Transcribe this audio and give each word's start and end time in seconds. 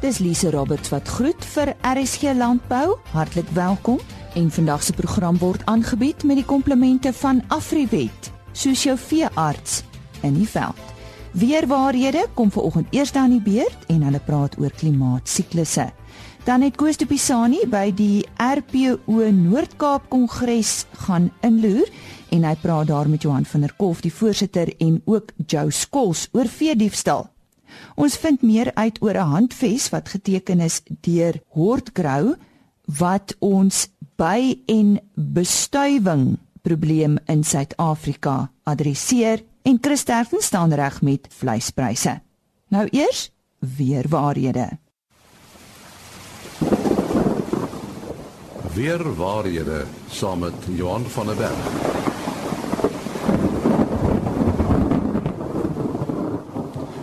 Dis 0.00 0.18
Lise 0.20 0.50
Roberts 0.52 0.90
wat 0.92 1.08
groet 1.08 1.44
vir 1.54 1.70
RSG 1.80 2.34
Landbou. 2.36 2.98
Hartlik 3.14 3.48
welkom. 3.56 3.96
En 4.36 4.50
vandag 4.52 4.82
se 4.82 4.92
program 4.92 5.38
word 5.40 5.62
aangebied 5.64 6.24
met 6.24 6.36
die 6.36 6.44
komplemente 6.44 7.12
van 7.16 7.40
Afriwet, 7.48 8.28
soos 8.52 8.82
jou 8.84 8.96
veearts 9.00 9.80
in 10.20 10.34
die 10.36 10.48
veld. 10.48 10.82
Weerwaarhede 11.32 12.26
kom 12.34 12.52
vanoggend 12.52 12.92
eers 12.92 13.12
dan 13.12 13.32
die 13.32 13.40
beurt 13.40 13.88
en 13.88 14.04
hulle 14.04 14.20
praat 14.24 14.58
oor 14.60 14.74
klimaatsiklusse. 14.76 15.88
Dan 16.44 16.62
het 16.62 16.76
Koos 16.76 17.00
de 17.00 17.08
Pisani 17.08 17.62
by 17.64 17.88
die 17.96 18.26
RPO 18.36 19.30
Noord-Kaap 19.32 20.10
Kongres 20.12 20.84
gaan 21.06 21.30
inloer 21.40 21.88
en 22.36 22.44
hy 22.44 22.52
praat 22.60 22.92
daar 22.92 23.08
met 23.08 23.24
Johan 23.24 23.48
van 23.48 23.64
der 23.64 23.72
Kolf, 23.80 24.04
die 24.04 24.12
voorsitter 24.12 24.74
en 24.76 25.00
ook 25.04 25.32
Joe 25.46 25.72
Skols 25.72 26.28
oor 26.36 26.52
veediefstal. 26.52 27.30
Ons 27.94 28.16
vind 28.16 28.42
meer 28.42 28.70
uit 28.74 29.02
oor 29.02 29.14
'n 29.14 29.30
handves 29.32 29.88
wat 29.88 30.08
geteken 30.08 30.60
is 30.60 30.82
deur 31.00 31.40
Hortgrow 31.48 32.34
wat 32.98 33.34
ons 33.38 33.88
by 34.16 34.58
en 34.66 35.00
bestuiving 35.14 36.38
probleem 36.62 37.18
in 37.26 37.44
Suid-Afrika 37.44 38.50
adresseer 38.62 39.42
en 39.62 39.78
Christerfen 39.80 40.42
staan 40.42 40.74
reg 40.74 41.02
met 41.02 41.26
vleispryse. 41.30 42.20
Nou 42.68 42.88
eers 42.90 43.30
weer 43.58 44.08
waarhede. 44.08 44.78
Weer 48.74 49.14
waarhede 49.14 49.84
saam 50.08 50.38
met 50.38 50.54
Johan 50.68 51.04
van 51.04 51.26
der 51.26 51.36
Berg. 51.36 51.95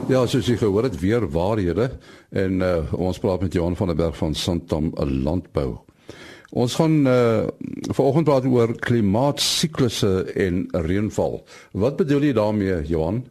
Ja, 0.07 0.25
soos 0.27 0.47
jy 0.49 0.57
gehoor 0.59 0.83
het, 0.83 0.97
weer 0.99 1.23
waarhede 1.31 1.85
en 2.35 2.59
uh, 2.59 2.93
ons 2.93 3.19
praat 3.23 3.41
met 3.45 3.53
Johan 3.55 3.75
van 3.79 3.87
der 3.87 3.95
Berg 3.95 4.17
van 4.17 4.33
Santam 4.35 4.89
Landbou. 4.99 5.77
Ons 6.51 6.75
gaan 6.75 7.07
uh, 7.07 7.45
vanoggend 7.95 8.27
praat 8.27 8.45
oor 8.45 8.73
klimaatsiklusse 8.83 10.11
en 10.45 10.65
reënval. 10.71 11.39
Wat 11.71 11.95
bedoel 12.01 12.27
jy 12.27 12.33
daarmee, 12.35 12.81
Johan? 12.89 13.23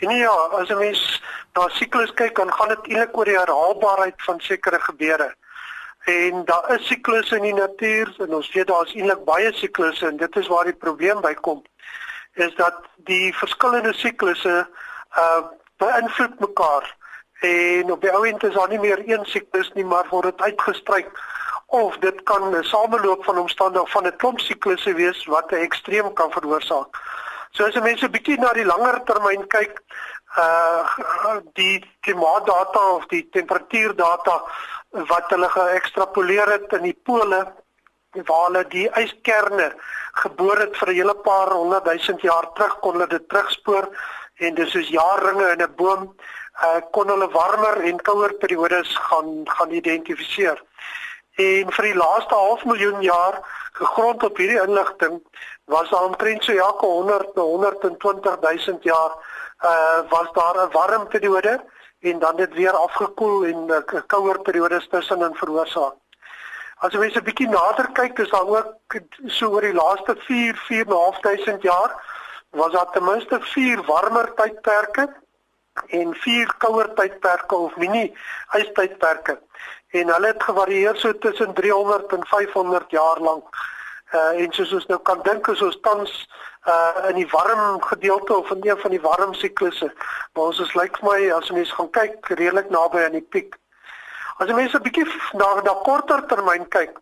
Ja, 0.00 0.32
as 0.56 0.72
'n 0.72 0.78
mens 0.78 1.22
na 1.54 1.68
siklus 1.68 2.14
kyk, 2.14 2.36
dan 2.36 2.52
gaan 2.52 2.68
dit 2.68 2.92
eintlik 2.94 3.16
oor 3.16 3.28
die 3.28 3.38
herhaalbaarheid 3.38 4.16
van 4.16 4.40
sekere 4.40 4.80
gebeure. 4.80 5.34
En 6.04 6.44
daar 6.44 6.78
is 6.78 6.86
siklusse 6.86 7.36
in 7.36 7.42
die 7.42 7.54
natuur 7.54 8.14
en 8.18 8.34
ons 8.34 8.52
weet 8.52 8.66
daar's 8.66 8.94
eintlik 8.94 9.24
baie 9.24 9.52
siklusse 9.52 10.06
en 10.06 10.16
dit 10.16 10.36
is 10.36 10.48
waar 10.48 10.64
die 10.64 10.80
probleem 10.86 11.20
by 11.20 11.34
kom 11.34 11.62
is 12.34 12.54
dat 12.54 12.74
die 12.96 13.34
verskillende 13.34 13.92
siklusse 13.94 14.68
uh 15.16 15.42
beïnvloed 15.80 16.40
mekaar 16.40 16.96
en 17.40 17.92
op 17.92 18.00
die 18.00 18.12
ou 18.12 18.26
end 18.28 18.42
is 18.44 18.54
daar 18.54 18.68
nie 18.68 18.78
meer 18.78 19.00
een 19.08 19.24
siklus 19.24 19.70
nie 19.74 19.84
maar 19.84 20.06
word 20.10 20.24
dit 20.24 20.40
uitgestryk 20.40 21.08
of 21.66 21.96
dit 21.98 22.22
kan 22.22 22.50
'n 22.56 22.64
sameloop 22.64 23.24
van 23.24 23.38
omstandighede 23.38 23.90
van 23.90 24.06
'n 24.06 24.16
klomp 24.16 24.40
siklusse 24.40 24.94
wees 24.94 25.24
wat 25.24 25.52
'n 25.52 25.64
ekstreem 25.68 26.12
kan 26.12 26.30
veroorsaak. 26.30 26.96
So 27.50 27.64
as 27.64 27.74
mense 27.74 28.08
bietjie 28.08 28.38
na 28.38 28.52
die 28.52 28.64
langer 28.64 29.02
termyn 29.04 29.46
kyk, 29.46 29.80
uh 30.38 31.36
die 31.52 31.84
klimaatdata 32.00 32.82
of 32.90 33.06
die 33.06 33.28
temperatuurdata 33.30 34.42
wat 34.90 35.30
hulle 35.30 35.48
geëkstrapoleer 35.48 36.50
het 36.50 36.72
in 36.72 36.82
die 36.82 36.98
pole 37.04 37.40
waar 38.12 38.46
hulle 38.46 38.64
die 38.68 38.88
yskerne 38.98 39.72
geboor 40.22 40.58
het 40.58 40.76
vir 40.76 40.88
'n 40.88 40.94
hele 40.94 41.14
paar 41.14 41.50
honderd 41.50 41.84
duisend 41.84 42.20
jaar 42.20 42.52
terug 42.54 42.78
kon 42.78 42.92
hulle 42.92 43.06
dit 43.06 43.28
terugspoor 43.28 43.88
en 44.40 44.54
dis 44.54 44.70
soos 44.72 44.88
jaarringe 44.88 45.46
in 45.54 45.62
'n 45.62 45.74
boom 45.76 46.02
uh, 46.64 46.80
kon 46.92 47.08
hulle 47.08 47.28
warmer 47.30 47.80
en 47.90 48.02
kouer 48.08 48.34
periodes 48.42 48.96
gaan 49.08 49.30
gaan 49.44 49.70
identifiseer. 49.70 50.62
En 51.40 51.72
vir 51.76 51.84
die 51.88 51.96
laaste 51.96 52.34
half 52.34 52.64
miljoen 52.64 53.02
jaar 53.02 53.40
gegrond 53.72 54.22
op 54.22 54.36
hierdie 54.36 54.62
inligting 54.62 55.20
was 55.64 55.90
daar 55.90 56.08
omtrent 56.10 56.44
so 56.44 56.52
elke 56.52 56.86
100 56.86 57.34
tot 57.34 57.44
120 57.44 58.40
000 58.40 58.78
jaar 58.82 59.12
uh 59.70 60.00
was 60.08 60.28
daar 60.32 60.56
'n 60.64 60.72
warm 60.72 61.08
periode 61.08 61.60
en 62.00 62.18
dan 62.18 62.36
dit 62.36 62.54
weer 62.54 62.72
afgekoel 62.72 63.44
en 63.44 63.66
'n 63.66 63.70
uh, 63.70 64.00
kouer 64.06 64.40
periode 64.40 64.86
tussenin 64.88 65.34
veroorsaak. 65.34 65.94
As 66.80 66.92
jy 66.92 66.98
mens 66.98 67.14
'n 67.14 67.24
bietjie 67.24 67.48
nader 67.48 67.88
kyk, 67.92 68.18
is 68.18 68.30
daar 68.30 68.48
ook 68.48 68.74
so 69.26 69.50
oor 69.52 69.60
die 69.60 69.74
laaste 69.82 70.16
4 70.18 70.56
4 70.56 70.80
en 70.80 70.92
'n 70.92 71.02
half 71.04 71.18
duisend 71.20 71.62
jaar 71.62 71.90
was 72.50 72.72
daar 72.72 72.90
ten 72.90 73.04
minste 73.04 73.38
4 73.40 73.82
warmer 73.86 74.34
tydperke 74.34 75.08
en 75.86 76.14
4 76.14 76.54
kouer 76.58 76.94
tydperke 76.94 77.54
of 77.54 77.76
mini 77.76 78.14
ystydperke. 78.52 79.38
En 79.90 80.08
hulle 80.08 80.26
het 80.26 80.42
gevarieer 80.42 80.96
so 80.96 81.18
tussen 81.18 81.54
300 81.54 82.12
en 82.12 82.26
500 82.26 82.90
jaar 82.90 83.20
lank. 83.20 83.48
Uh 84.12 84.42
en 84.42 84.52
soos 84.52 84.72
ons 84.72 84.86
nou 84.86 84.98
kan 85.06 85.22
dink 85.22 85.46
is 85.46 85.62
ons 85.62 85.78
tans 85.80 86.28
uh 86.66 87.08
in 87.08 87.20
die 87.22 87.28
warm 87.30 87.82
gedeelte 87.82 88.36
of 88.36 88.50
in 88.50 88.66
een 88.66 88.78
van 88.78 88.90
die 88.90 89.00
warm 89.00 89.34
siklusse. 89.34 89.92
Maar 90.32 90.44
ons 90.44 90.60
is 90.60 90.74
lyk 90.74 90.98
vir 90.98 91.10
my 91.10 91.30
as 91.38 91.50
mense 91.50 91.74
gaan 91.74 91.90
kyk 91.90 92.32
redelik 92.34 92.70
naby 92.70 93.04
aan 93.04 93.18
die 93.18 93.28
piek. 93.36 93.54
As 94.38 94.50
mense 94.50 94.76
'n 94.76 94.82
bietjie 94.82 95.06
na 95.32 95.54
na 95.62 95.74
korter 95.86 96.26
termyn 96.26 96.68
kyk, 96.68 96.98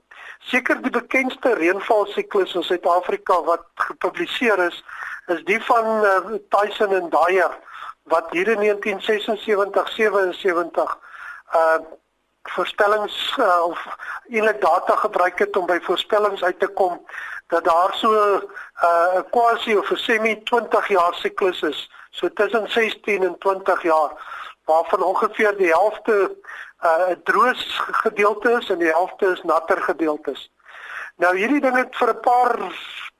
seker 0.50 0.82
die 0.82 0.90
bekendste 0.90 1.54
reënval 1.54 2.06
siklus 2.06 2.54
in 2.54 2.62
Suid-Afrika 2.62 3.42
wat 3.42 3.64
gepubliseer 3.74 4.58
is, 4.66 4.84
is 5.28 5.44
die 5.44 5.60
van 5.64 6.04
uh, 6.04 6.38
Tyson 6.48 6.94
en 6.94 7.08
Dyer 7.10 7.52
wat 8.02 8.30
hier 8.30 8.48
in 8.48 8.60
1976 8.60 9.88
77 9.88 10.98
uh 11.54 11.78
voorspellings 12.48 13.36
uh, 13.38 13.64
of 13.64 13.96
eintlik 14.28 14.60
data 14.60 14.96
gebruik 14.96 15.38
het 15.38 15.56
om 15.56 15.66
by 15.66 15.78
voorspellings 15.82 16.42
uit 16.42 16.60
te 16.60 16.68
kom 16.68 17.06
dat 17.52 17.64
daar 17.64 17.92
so 17.94 18.10
'n 18.12 18.42
uh, 18.84 19.20
quasi 19.30 19.76
of 19.76 19.90
'n 19.90 19.96
semi 19.96 20.42
20 20.42 20.88
jaar 20.88 21.14
siklus 21.14 21.62
is 21.62 21.90
so 22.10 22.32
tussen 22.32 22.70
16 22.70 23.22
en 23.22 23.38
20 23.38 23.82
jaar 23.82 24.10
waarvan 24.64 25.02
ongeveer 25.02 25.56
die 25.56 25.68
helfte 25.68 26.36
'n 26.80 26.86
uh, 26.86 27.16
droog 27.24 27.60
gedeelte 28.02 28.50
is 28.50 28.70
en 28.70 28.78
die 28.78 28.94
helfte 28.98 29.26
is 29.26 29.42
natter 29.42 29.82
gedeeltes. 29.82 30.50
Nou 31.16 31.36
hierdie 31.36 31.60
ding 31.60 31.76
het 31.76 31.96
vir 31.96 32.08
'n 32.08 32.20
paar 32.20 32.54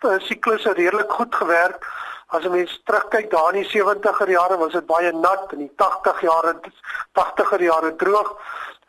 siklusse 0.01 0.73
redelik 0.73 1.11
goed 1.11 1.35
gewerk. 1.35 1.87
As 2.27 2.45
'n 2.45 2.51
mens 2.51 2.81
terugkyk 2.85 3.31
daar 3.31 3.55
in 3.55 3.63
die 3.63 3.71
70er 3.71 4.31
jare 4.31 4.57
was 4.57 4.73
dit 4.73 4.87
baie 4.87 5.13
nat 5.13 5.53
en 5.53 5.59
die 5.59 5.73
80 5.77 6.21
jare 6.21 6.61
80er 7.13 7.63
jare 7.63 7.97
droog 7.97 8.37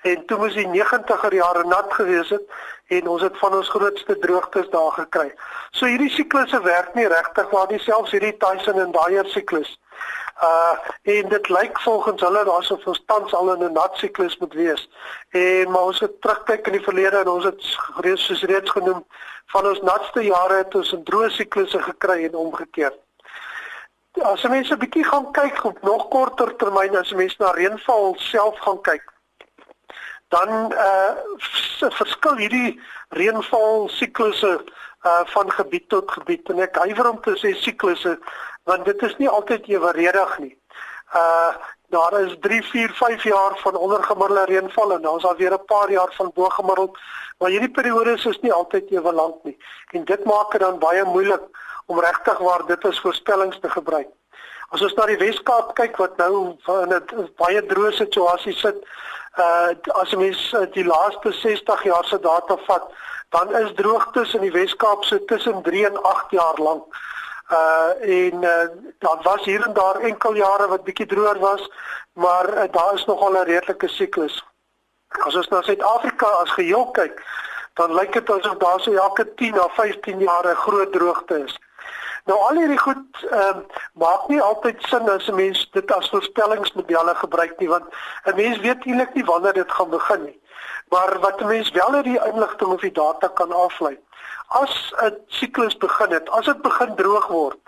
en 0.02 0.25
toe 0.25 0.38
moes 0.38 0.53
die 0.53 0.68
90er 0.68 1.34
jare 1.34 1.64
nat 1.64 1.94
gewees 1.94 2.30
het 2.30 2.42
en 2.88 3.08
ons 3.08 3.22
het 3.22 3.38
van 3.38 3.53
ons 3.53 3.69
grootste 3.69 4.19
droogtes 4.19 4.69
daar 4.69 4.92
gekry. 4.92 5.34
So 5.72 5.86
hierdie 5.86 6.09
siklusse 6.09 6.62
werk 6.62 6.94
nie 6.94 7.08
regtig 7.08 7.50
waar 7.50 7.68
nie 7.69 7.80
selfs 7.80 8.12
hierdie 8.12 8.38
Tyson 8.38 8.80
en 8.80 8.92
Dyer 8.92 9.25
siklus. 9.25 9.80
Uh 10.44 10.77
en 11.01 11.29
dit 11.29 11.50
lyk 11.50 11.79
volgens 11.79 12.22
hulle 12.22 12.44
daarsof 12.45 12.85
ons 12.85 13.03
tans 13.05 13.33
al 13.33 13.53
in 13.53 13.63
'n 13.63 13.73
nat 13.73 13.97
siklus 13.97 14.38
moet 14.38 14.53
wees. 14.53 14.89
En 15.29 15.72
maar 15.72 15.81
ons 15.81 16.00
het 16.00 16.22
terugkyk 16.22 16.67
in 16.67 16.72
die 16.72 16.83
verlede 16.83 17.17
en 17.17 17.27
ons 17.27 17.44
het 17.44 17.61
reeds 17.97 18.25
soos 18.25 18.44
reeds 18.44 18.72
genoem 18.72 19.05
van 19.45 19.67
ons 19.67 19.81
natste 19.81 20.22
jare 20.22 20.53
het 20.53 20.75
ons 20.75 20.94
'n 20.94 21.03
droë 21.03 21.29
siklusse 21.29 21.81
gekry 21.81 22.25
en 22.25 22.35
omgekeerd. 22.35 22.97
As 24.22 24.44
mense 24.44 24.73
'n 24.73 24.79
bietjie 24.79 25.03
gaan 25.03 25.31
kyk 25.31 25.63
op 25.63 25.81
nog 25.81 26.07
korter 26.07 26.56
termyn 26.56 26.97
as 26.97 27.13
mense 27.13 27.35
na 27.39 27.51
reënval 27.51 28.16
self 28.17 28.59
gaan 28.59 28.81
kyk, 28.81 29.03
dan 30.27 30.73
uh 30.73 31.11
verskil 31.89 32.35
hierdie 32.35 32.81
reënval 33.09 33.89
siklusse 33.89 34.63
uh 35.06 35.21
van 35.25 35.51
gebied 35.51 35.89
tot 35.89 36.11
gebied 36.11 36.50
en 36.50 36.59
ek 36.59 36.75
huiwer 36.75 37.09
om 37.09 37.21
te 37.21 37.35
sê 37.39 37.53
siklusse 37.56 38.19
want 38.69 38.85
dit 38.85 39.02
is 39.07 39.18
nie 39.18 39.30
altyd 39.30 39.68
eweredig 39.68 40.39
nie. 40.45 40.56
Uh 41.16 41.51
daar 41.89 42.13
is 42.21 42.36
3, 42.39 42.63
4, 42.63 42.92
5 42.94 43.24
jaar 43.24 43.54
van 43.57 43.75
ondergemiddelde 43.75 44.45
reënval 44.45 44.92
en 44.94 45.01
dan 45.01 45.16
is 45.18 45.24
daar 45.24 45.39
weer 45.39 45.54
'n 45.54 45.66
paar 45.66 45.92
jaar 45.92 46.12
van 46.18 46.31
bo-gemiddeld, 46.33 46.98
maar 47.38 47.50
hierdie 47.50 47.71
periodes 47.71 48.25
is 48.25 48.39
nie 48.39 48.54
altyd 48.54 48.92
ewe 48.92 49.13
lank 49.13 49.44
nie. 49.44 49.57
En 49.92 50.06
dit 50.06 50.24
maak 50.24 50.51
dit 50.51 50.62
dan 50.62 50.80
baie 50.80 51.04
moeilik 51.04 51.42
om 51.86 52.00
regtig 52.00 52.38
waar 52.38 52.66
dit 52.66 52.86
as 52.86 53.00
voorspellings 53.00 53.60
te 53.60 53.69
gebruik. 53.69 54.07
As 54.69 54.81
ons 54.81 54.94
na 54.94 55.06
die 55.06 55.18
Weskaap 55.18 55.74
kyk 55.74 55.98
wat 55.98 56.18
nou 56.18 56.33
in 56.68 56.94
'n 56.94 57.30
baie 57.38 57.62
droë 57.66 57.92
situasie 57.92 58.54
sit, 58.54 58.77
uh 59.38 59.69
as 60.01 60.16
mens 60.16 60.54
uh, 60.54 60.66
die 60.71 60.86
laaste 60.86 61.31
60 61.31 61.83
jaar 61.83 62.06
se 62.06 62.19
data 62.19 62.57
vat, 62.68 62.86
dan 63.30 63.56
is 63.56 63.74
droogtes 63.75 64.33
in 64.33 64.42
die 64.42 64.51
Weskaap 64.51 65.04
so 65.04 65.18
tussen 65.25 65.62
3 65.63 65.86
en 65.86 66.01
8 66.04 66.31
jaar 66.31 66.57
lank. 66.57 66.86
Uh 67.50 67.92
en 68.01 68.44
uh, 68.44 68.68
daar 69.00 69.19
was 69.22 69.44
hier 69.46 69.66
en 69.66 69.74
daar 69.74 69.96
enkel 69.96 70.36
jare 70.36 70.68
wat 70.68 70.84
bietjie 70.84 71.06
droër 71.06 71.40
was, 71.40 71.72
maar 72.13 72.50
uh, 72.54 72.63
daar 72.72 72.94
is 72.94 73.06
nogal 73.06 73.31
'n 73.31 73.44
redelike 73.44 73.88
siklus. 73.88 74.46
As 75.25 75.36
ons 75.36 75.48
na 75.48 75.62
Suid-Afrika 75.62 76.25
as 76.25 76.51
geheel 76.51 76.92
kyk, 76.92 77.24
dan 77.74 77.94
lyk 77.94 78.13
dit 78.13 78.30
asof 78.30 78.57
daar 78.57 78.80
so 78.80 78.94
elke 78.94 79.34
10 79.34 79.54
na 79.54 79.68
15 79.69 80.19
jaar 80.19 80.46
'n 80.48 80.56
groot 80.56 80.92
droogte 80.92 81.44
is. 81.44 81.60
Nou 82.25 82.40
al 82.40 82.60
hierdie 82.62 82.80
goed 82.80 83.24
ehm 83.30 83.57
uh, 83.57 83.63
maak 83.94 84.28
nie 84.28 84.42
altyd 84.42 84.84
sin 84.90 85.10
as 85.10 85.28
'n 85.28 85.36
mens 85.36 85.69
dit 85.72 85.92
as 85.92 86.10
voorspellingsmodelle 86.10 87.16
gebruik 87.16 87.60
nie 87.60 87.69
want 87.69 87.86
'n 88.25 88.36
mens 88.36 88.60
weet 88.60 88.86
eintlik 88.86 89.13
nie 89.13 89.25
wanneer 89.25 89.54
dit 89.54 89.72
gaan 89.72 89.90
begin 89.90 90.24
nie. 90.24 90.40
Maar 90.90 91.19
wat 91.19 91.42
'n 91.42 91.48
mens 91.48 91.72
wel 91.72 91.94
uit 91.94 92.04
die 92.04 92.22
inligting 92.25 92.72
of 92.72 92.81
die 92.81 92.92
data 92.92 93.28
kan 93.28 93.52
aflei. 93.52 93.98
As 94.50 94.94
'n 95.01 95.18
siklus 95.28 95.78
begin 95.78 96.12
het, 96.12 96.30
as 96.30 96.46
dit 96.46 96.62
begin 96.62 96.96
droog 96.96 97.28
word, 97.28 97.60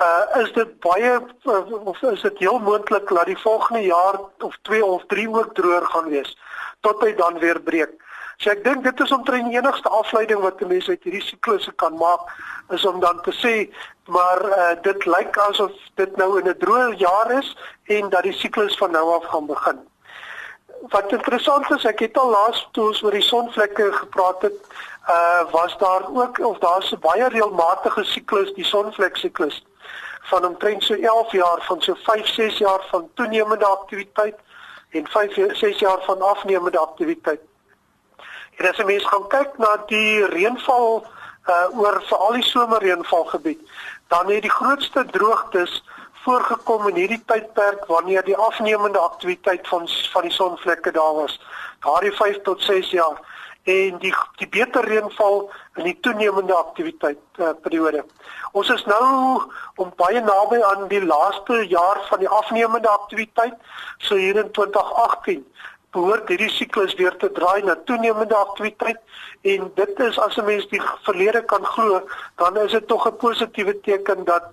uh 0.00 0.42
is 0.42 0.52
dit 0.52 0.80
baie 0.80 1.20
uh, 1.44 1.86
of 1.86 2.02
is 2.02 2.22
dit 2.22 2.38
heel 2.38 2.58
moontlik 2.58 3.08
dat 3.08 3.26
die 3.26 3.38
volgende 3.38 3.82
jaar 3.82 4.18
of 4.38 4.56
2 4.62 4.84
of 4.84 5.02
3 5.06 5.28
ook 5.28 5.54
droër 5.54 5.86
gaan 5.86 6.08
wees 6.08 6.38
tot 6.80 7.02
hy 7.02 7.14
dan 7.14 7.38
weer 7.38 7.60
breek. 7.60 7.92
So 8.36 8.50
ek 8.50 8.64
dink 8.64 8.82
dit 8.84 9.00
is 9.00 9.12
omtrent 9.14 9.46
die 9.50 9.58
enigste 9.58 9.88
afleiding 9.88 10.40
wat 10.40 10.60
'n 10.60 10.66
mens 10.66 10.88
uit 10.88 11.02
hierdie 11.02 11.22
siklusse 11.22 11.72
kan 11.72 11.94
maak 11.96 12.20
is 12.70 12.84
om 12.84 13.00
dan 13.00 13.20
te 13.22 13.32
sê 13.32 13.70
maar 14.06 14.40
uh, 14.44 14.74
dit 14.82 15.06
lyk 15.06 15.36
asof 15.36 15.72
dit 15.94 16.16
nou 16.16 16.38
in 16.40 16.48
'n 16.48 16.58
droë 16.58 16.96
jaar 16.96 17.30
is 17.38 17.56
en 17.84 18.08
dat 18.10 18.22
die 18.22 18.32
siklus 18.32 18.76
van 18.76 18.90
nou 18.90 19.14
af 19.14 19.24
gaan 19.24 19.46
begin. 19.46 19.78
Wat 20.88 21.12
interessant 21.12 21.70
is, 21.70 21.84
ek 21.84 21.98
het 21.98 22.18
al 22.18 22.30
laas 22.30 22.68
toe 22.72 22.86
ons 22.86 23.02
oor 23.02 23.10
die 23.10 23.22
sonvlekke 23.22 23.92
gepraat 23.92 24.42
het, 24.42 24.58
uh 25.08 25.50
was 25.50 25.78
daar 25.78 26.02
ook 26.14 26.38
of 26.38 26.58
daar's 26.58 26.92
'n 26.92 27.00
baie 27.00 27.28
reëlmatige 27.28 28.04
siklus, 28.04 28.52
die 28.54 28.64
sonvlek 28.64 29.16
siklus 29.16 29.64
van 30.22 30.46
omtrent 30.46 30.84
so 30.84 30.94
11 30.94 31.32
jaar 31.32 31.62
van 31.62 31.82
so 31.82 31.94
5, 31.94 32.26
6 32.26 32.58
jaar 32.58 32.80
van 32.90 33.10
toenemende 33.14 33.64
aktiwiteit 33.64 34.34
en 34.90 35.06
5, 35.06 35.56
6 35.56 35.78
jaar 35.78 36.02
van 36.02 36.22
afnemende 36.22 36.78
aktiwiteit. 36.78 37.40
En 38.56 38.70
as 38.70 38.78
'n 38.78 38.86
mens 38.86 39.04
gaan 39.04 39.28
kyk 39.28 39.58
na 39.58 39.76
die 39.86 40.26
reënval 40.26 41.06
uh 41.46 41.78
oor 41.78 42.02
veral 42.02 42.32
die 42.32 42.42
somerreënvalgebied, 42.42 43.60
dan 44.08 44.30
het 44.30 44.42
die 44.42 44.50
grootste 44.50 45.04
droogtes 45.04 45.84
voorgekom 46.24 46.88
in 46.88 46.94
hierdie 46.94 47.22
tydperk 47.26 47.84
wanneer 47.86 48.24
die 48.24 48.36
afnemende 48.36 48.98
aktiwiteit 48.98 49.68
van 49.68 49.88
van 50.12 50.22
die 50.22 50.30
sonvlekke 50.30 50.90
daar 50.90 51.14
was. 51.14 51.40
Daardie 51.80 52.12
5 52.12 52.42
tot 52.42 52.62
6 52.62 52.90
jaar 52.90 53.33
en 53.64 53.98
die 53.98 54.12
die 54.40 54.48
beter 54.48 54.84
reënval 54.84 55.38
in 55.80 55.88
die 55.88 55.96
toenemende 56.04 56.54
aktiwiteit 56.54 57.40
uh, 57.40 57.54
periode. 57.64 58.04
Ons 58.52 58.70
is 58.74 58.84
nou 58.84 59.04
om 59.80 59.92
baie 59.96 60.20
naby 60.20 60.60
aan 60.68 60.88
die 60.90 61.00
laaste 61.04 61.62
jaar 61.70 62.02
van 62.10 62.20
die 62.20 62.28
afnemende 62.28 62.90
aktiwiteit, 62.92 63.56
so 63.98 64.20
hier 64.20 64.36
in 64.36 64.52
2018 64.52 65.46
behoort 65.94 66.28
hierdie 66.28 66.50
siklus 66.50 66.94
weer 66.98 67.14
te 67.22 67.30
draai 67.32 67.62
na 67.64 67.76
toenemende 67.88 68.36
aktiwiteit 68.36 69.00
en 69.54 69.68
dit 69.78 70.00
is 70.08 70.18
as 70.18 70.36
'n 70.36 70.44
mens 70.44 70.68
die 70.68 70.82
verlede 71.06 71.42
kan 71.52 71.64
glo, 71.64 72.02
dan 72.36 72.56
is 72.58 72.72
dit 72.72 72.86
tog 72.88 73.06
'n 73.06 73.16
positiewe 73.16 73.80
teken 73.80 74.24
dat 74.24 74.44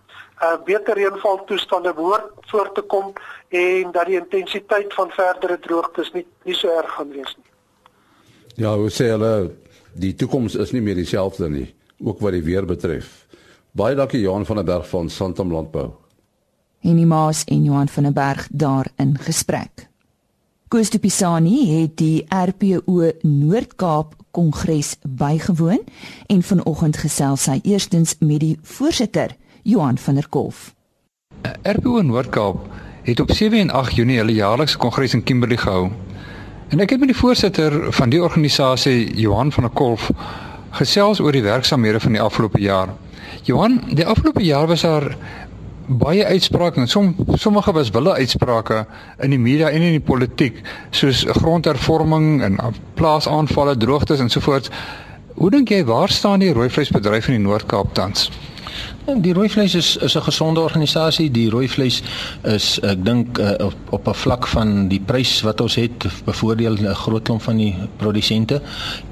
uh, 0.41 0.57
beter 0.65 0.95
reënval 0.95 1.43
toestande 1.45 1.93
behoort 1.93 2.31
voor 2.51 2.71
te 2.71 2.81
kom 2.81 3.13
en 3.49 3.91
dat 3.91 4.05
die 4.05 4.19
intensiteit 4.19 4.93
van 4.93 5.11
verdere 5.11 5.59
droogtes 5.59 6.11
nie 6.11 6.27
nie 6.43 6.55
so 6.55 6.67
erg 6.69 6.93
gaan 6.93 7.11
wees 7.11 7.35
nie. 7.37 7.50
Ja, 8.61 8.75
hoe 8.77 8.91
sê 8.93 9.07
hulle 9.09 9.55
die 9.97 10.11
toekoms 10.13 10.53
is 10.61 10.69
nie 10.75 10.83
meer 10.85 10.99
dieselfde 10.99 11.47
nie, 11.49 11.65
ook 11.97 12.19
wat 12.21 12.35
die 12.35 12.43
weer 12.45 12.65
betref. 12.69 13.07
Baie 13.73 13.95
dankie 13.97 14.19
Johan 14.21 14.45
van 14.45 14.59
der 14.59 14.67
Berg 14.67 14.85
van 14.91 15.09
Santam 15.09 15.49
Landbou. 15.49 15.87
En 16.85 16.99
die 16.99 17.07
Maas 17.09 17.41
en 17.49 17.63
Johan 17.65 17.89
van 17.89 18.05
der 18.05 18.13
Berg 18.13 18.45
daar 18.51 18.91
in 19.01 19.15
gesprek. 19.17 19.87
Koos 20.69 20.93
de 20.93 20.99
Pisani 21.01 21.55
het 21.71 21.95
die 21.97 22.25
RPO 22.29 23.09
Noord-Kaap 23.21 24.13
Kongres 24.31 24.93
bygewoon 25.01 25.81
en 26.27 26.45
vanoggend 26.45 27.01
gesels 27.01 27.47
hy 27.49 27.59
eerstens 27.63 28.15
met 28.19 28.39
die 28.45 28.59
voorsitter 28.61 29.33
Johan 29.63 29.97
van 29.97 30.21
der 30.21 30.29
Kolf. 30.29 30.75
RPO 31.65 32.01
Noord-Kaap 32.01 32.69
het 33.09 33.19
op 33.19 33.31
7 33.33 33.59
en 33.59 33.73
8 33.81 33.97
Junie 33.97 34.21
hulle 34.21 34.37
jaarlikse 34.37 34.77
kongres 34.77 35.17
in 35.17 35.23
Kimberley 35.23 35.57
gehou. 35.57 35.89
En 36.71 36.79
ek 36.79 36.94
het 36.94 37.01
met 37.03 37.09
die 37.12 37.18
voorsitter 37.18 37.73
van 37.91 38.09
die 38.13 38.21
organisasie 38.23 39.12
Johan 39.19 39.50
van 39.51 39.65
der 39.68 39.73
Kolf 39.75 40.06
gesels 40.79 41.19
oor 41.19 41.35
die 41.35 41.44
werksamehede 41.44 42.00
van 42.00 42.13
die 42.15 42.21
afgelope 42.23 42.62
jaar. 42.63 42.94
Johan, 43.44 43.81
die 43.91 44.06
afgelope 44.07 44.44
jaar 44.44 44.69
was 44.71 44.85
daar 44.88 45.09
baie 45.88 46.23
uitsprake 46.25 46.79
en 46.79 46.88
som, 46.88 47.09
sommige 47.35 47.73
was 47.75 47.91
wille 47.91 48.13
uitsprake 48.13 48.85
in 49.19 49.35
die 49.35 49.39
media 49.39 49.68
en 49.69 49.83
in 49.83 49.97
die 49.97 50.06
politiek 50.12 50.62
soos 50.95 51.25
grondhervorming 51.41 52.39
en 52.47 52.56
plaasaanvalle, 52.95 53.75
droogtes 53.75 54.24
en 54.24 54.31
so 54.31 54.39
voort. 54.39 54.71
Hoe 55.35 55.51
dink 55.51 55.75
jy 55.75 55.83
waar 55.91 56.09
staan 56.09 56.39
die 56.39 56.53
rooi 56.56 56.69
vleisbedryf 56.71 57.27
in 57.27 57.41
die 57.41 57.44
Noord-Kaap 57.50 57.91
tans? 58.00 58.29
Ja, 59.01 59.15
die 59.18 59.33
rooi 59.33 59.50
vleis 59.50 59.74
is 59.75 59.98
is 59.98 60.15
'n 60.15 60.21
gesonde 60.21 60.59
organisasie. 60.59 61.31
Die 61.31 61.50
rooi 61.50 61.69
vleis 61.69 62.03
is 62.44 62.80
ek 62.80 63.06
dink 63.06 63.38
uh, 63.38 63.50
op 63.59 63.74
op 63.89 64.07
'n 64.07 64.13
vlak 64.13 64.48
van 64.48 64.88
die 64.88 65.00
prys 65.00 65.42
wat 65.42 65.62
ons 65.62 65.75
het 65.75 66.06
bevoordeel 66.25 66.74
'n 66.74 66.94
groot 66.94 67.24
klomp 67.24 67.42
van 67.42 67.57
die 67.57 67.75
produsente. 67.98 68.62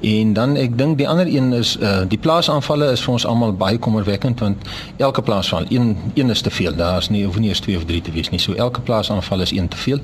En 0.00 0.32
dan 0.32 0.56
ek 0.56 0.78
dink 0.78 0.98
die 0.98 1.08
ander 1.08 1.26
een 1.26 1.52
is 1.52 1.76
uh, 1.80 2.00
die 2.08 2.18
plaasaanvalle 2.18 2.90
is 2.90 3.00
vir 3.00 3.12
ons 3.12 3.26
almal 3.26 3.52
baie 3.52 3.78
kommerwekkend 3.78 4.40
want 4.40 4.56
elke 4.96 5.22
plaasaanval 5.22 5.66
een 5.68 5.96
een 6.14 6.30
is 6.30 6.40
te 6.40 6.50
veel. 6.50 6.74
Daar's 6.74 7.08
nie 7.08 7.24
hoef 7.24 7.38
nie 7.38 7.48
eens 7.48 7.60
twee 7.60 7.76
of 7.76 7.84
drie 7.84 8.02
te 8.02 8.12
wees 8.12 8.30
nie. 8.30 8.40
So 8.40 8.52
elke 8.52 8.80
plaasaanval 8.80 9.40
is 9.40 9.50
een 9.50 9.68
te 9.68 9.76
veel. 9.76 9.98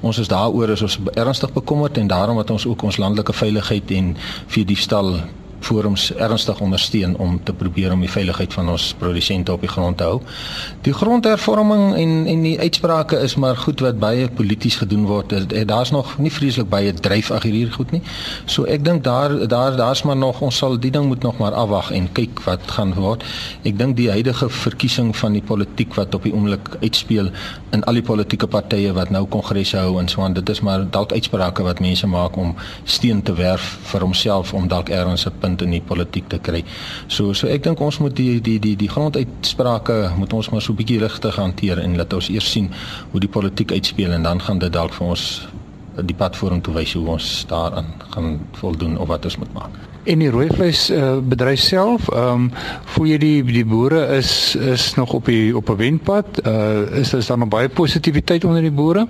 Ons 0.00 0.18
is 0.18 0.28
daaroor 0.28 0.68
is 0.68 0.82
ons 0.82 0.98
ernstig 1.14 1.52
bekommerd 1.52 1.98
en 1.98 2.06
daarom 2.06 2.38
het 2.38 2.50
ons 2.50 2.66
ook 2.66 2.82
ons 2.82 2.96
landelike 2.96 3.32
veiligheid 3.32 3.90
en 3.90 4.16
vir 4.46 4.64
diefstal 4.64 5.20
forums 5.60 6.14
ernstig 6.14 6.60
ondersteun 6.60 7.16
om 7.16 7.40
te 7.44 7.52
probeer 7.52 7.92
om 7.92 8.00
die 8.00 8.10
veiligheid 8.10 8.52
van 8.52 8.68
ons 8.68 8.94
produsente 8.98 9.52
op 9.52 9.60
die 9.60 9.70
grond 9.70 9.96
te 9.98 10.04
hou. 10.04 10.20
Die 10.86 10.92
grondhervorming 10.92 11.94
en 11.96 12.26
en 12.26 12.42
die 12.42 12.58
uitsprake 12.60 13.18
is 13.24 13.34
maar 13.36 13.56
goed 13.56 13.80
wat 13.80 13.98
baie 13.98 14.28
polities 14.28 14.76
gedoen 14.76 15.06
word. 15.06 15.34
Daar's 15.68 15.90
nog 15.90 16.18
nie 16.18 16.32
vreeslik 16.32 16.68
baie 16.68 16.92
dryf 16.94 17.30
ag 17.30 17.42
hier 17.42 17.72
goed 17.72 17.90
nie. 17.90 18.02
So 18.46 18.64
ek 18.64 18.84
dink 18.84 19.04
daar 19.04 19.48
daar 19.48 19.76
daar's 19.76 20.02
maar 20.02 20.16
nog 20.16 20.40
ons 20.40 20.56
sal 20.56 20.78
die 20.78 20.90
ding 20.90 21.06
moet 21.06 21.22
nog 21.22 21.38
maar 21.38 21.52
afwag 21.52 21.90
en 21.90 22.08
kyk 22.12 22.40
wat 22.46 22.70
gaan 22.70 22.94
word. 22.94 23.24
Ek 23.62 23.78
dink 23.78 23.96
die 23.96 24.10
huidige 24.10 24.48
verkiesing 24.48 25.16
van 25.16 25.32
die 25.32 25.42
politiek 25.42 25.94
wat 25.94 26.14
op 26.14 26.22
die 26.22 26.34
oomblik 26.34 26.76
uitspeel 26.80 27.30
in 27.70 27.84
al 27.84 27.98
die 27.98 28.02
politieke 28.02 28.46
partye 28.46 28.92
wat 28.96 29.10
nou 29.10 29.26
kongresse 29.26 29.76
hou 29.78 29.98
en 30.00 30.08
so 30.08 30.22
aan 30.22 30.36
dit 30.36 30.48
is 30.48 30.60
maar 30.60 30.86
dalk 30.90 31.12
uitsprake 31.12 31.62
wat 31.66 31.80
mense 31.84 32.06
maak 32.06 32.36
om 32.36 32.54
steen 32.84 33.22
te 33.22 33.34
werf 33.38 33.76
vir 33.90 34.06
homself 34.06 34.54
om 34.54 34.68
dalk 34.68 34.88
ergens 34.88 35.26
'n 35.26 35.32
punt 35.48 35.64
in 35.64 35.76
die 35.76 35.84
politiek 35.84 36.28
te 36.28 36.40
kry. 36.42 36.62
So 37.08 37.32
so 37.32 37.48
ek 37.48 37.64
dink 37.66 37.80
ons 37.84 38.00
moet 38.02 38.16
die 38.16 38.40
die 38.44 38.58
die 38.62 38.76
die 38.78 38.90
gronduitsprake 38.92 40.00
moet 40.18 40.32
ons 40.32 40.50
maar 40.52 40.62
so 40.62 40.72
'n 40.72 40.76
bietjie 40.76 41.00
rigtig 41.00 41.36
hanteer 41.36 41.78
en 41.78 41.96
laat 41.96 42.12
ons 42.12 42.28
eers 42.28 42.50
sien 42.50 42.70
hoe 43.12 43.20
die 43.20 43.28
politiek 43.28 43.72
uitspeel 43.72 44.12
en 44.12 44.22
dan 44.22 44.40
gaan 44.40 44.58
dit 44.58 44.72
dalk 44.72 44.92
vir 44.92 45.06
ons 45.06 45.48
die 46.06 46.14
pad 46.14 46.36
vorentoe 46.36 46.74
wys 46.74 46.94
hoe 46.94 47.08
ons 47.08 47.44
daaraan 47.48 47.86
gaan 48.14 48.38
voldoen 48.60 48.98
of 48.98 49.08
wat 49.08 49.24
ons 49.24 49.38
moet 49.38 49.52
maak. 49.52 49.70
En 50.04 50.18
die 50.18 50.30
rooi 50.30 50.46
vleis 50.48 50.90
uh, 50.90 51.18
bedryf 51.20 51.60
self, 51.60 52.08
ehm 52.08 52.46
um, 52.46 52.50
voel 52.94 53.06
jy 53.06 53.18
die 53.18 53.42
die 53.44 53.64
boere 53.64 54.06
is 54.16 54.54
is 54.54 54.94
nog 54.94 55.12
op 55.12 55.26
die 55.26 55.56
op 55.56 55.70
'n 55.70 55.76
wenpad? 55.76 56.46
Uh 56.46 57.00
is 57.00 57.26
daar 57.26 57.38
nog 57.38 57.48
baie 57.48 57.68
positiwiteit 57.68 58.44
onder 58.44 58.62
die 58.62 58.70
boere? 58.70 59.06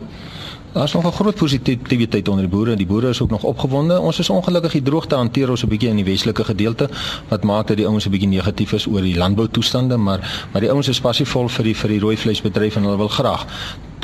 Daar's 0.72 0.92
nog 0.92 1.04
'n 1.04 1.12
groot 1.12 1.34
positiwiteit 1.34 2.28
onder 2.28 2.44
die 2.44 2.54
boere. 2.56 2.76
Die 2.76 2.86
boere 2.86 3.08
is 3.08 3.20
ook 3.20 3.30
nog 3.30 3.42
opgewonde. 3.42 4.00
Ons 4.00 4.18
is 4.18 4.30
ongelukkig 4.30 4.72
die 4.72 4.82
droogte 4.82 5.14
hanteer 5.14 5.50
ons 5.50 5.64
'n 5.64 5.68
bietjie 5.68 5.88
in 5.88 5.96
die 5.96 6.04
westelike 6.04 6.44
gedeelte 6.44 6.88
wat 7.28 7.44
maak 7.44 7.66
dat 7.66 7.76
die 7.76 7.86
ouens 7.86 8.06
'n 8.06 8.10
bietjie 8.10 8.28
negatief 8.28 8.72
is 8.72 8.86
oor 8.86 9.00
die 9.00 9.16
landboutoestande, 9.16 9.96
maar 9.96 10.46
maar 10.52 10.60
die 10.60 10.70
ouens 10.70 10.88
is 10.88 11.00
passievol 11.00 11.48
vir 11.48 11.64
die 11.64 11.76
vir 11.76 11.88
die 11.88 12.00
rooi 12.00 12.16
vleisbedryf 12.16 12.76
en 12.76 12.82
hulle 12.82 12.96
wil 12.96 13.08
graag 13.08 13.46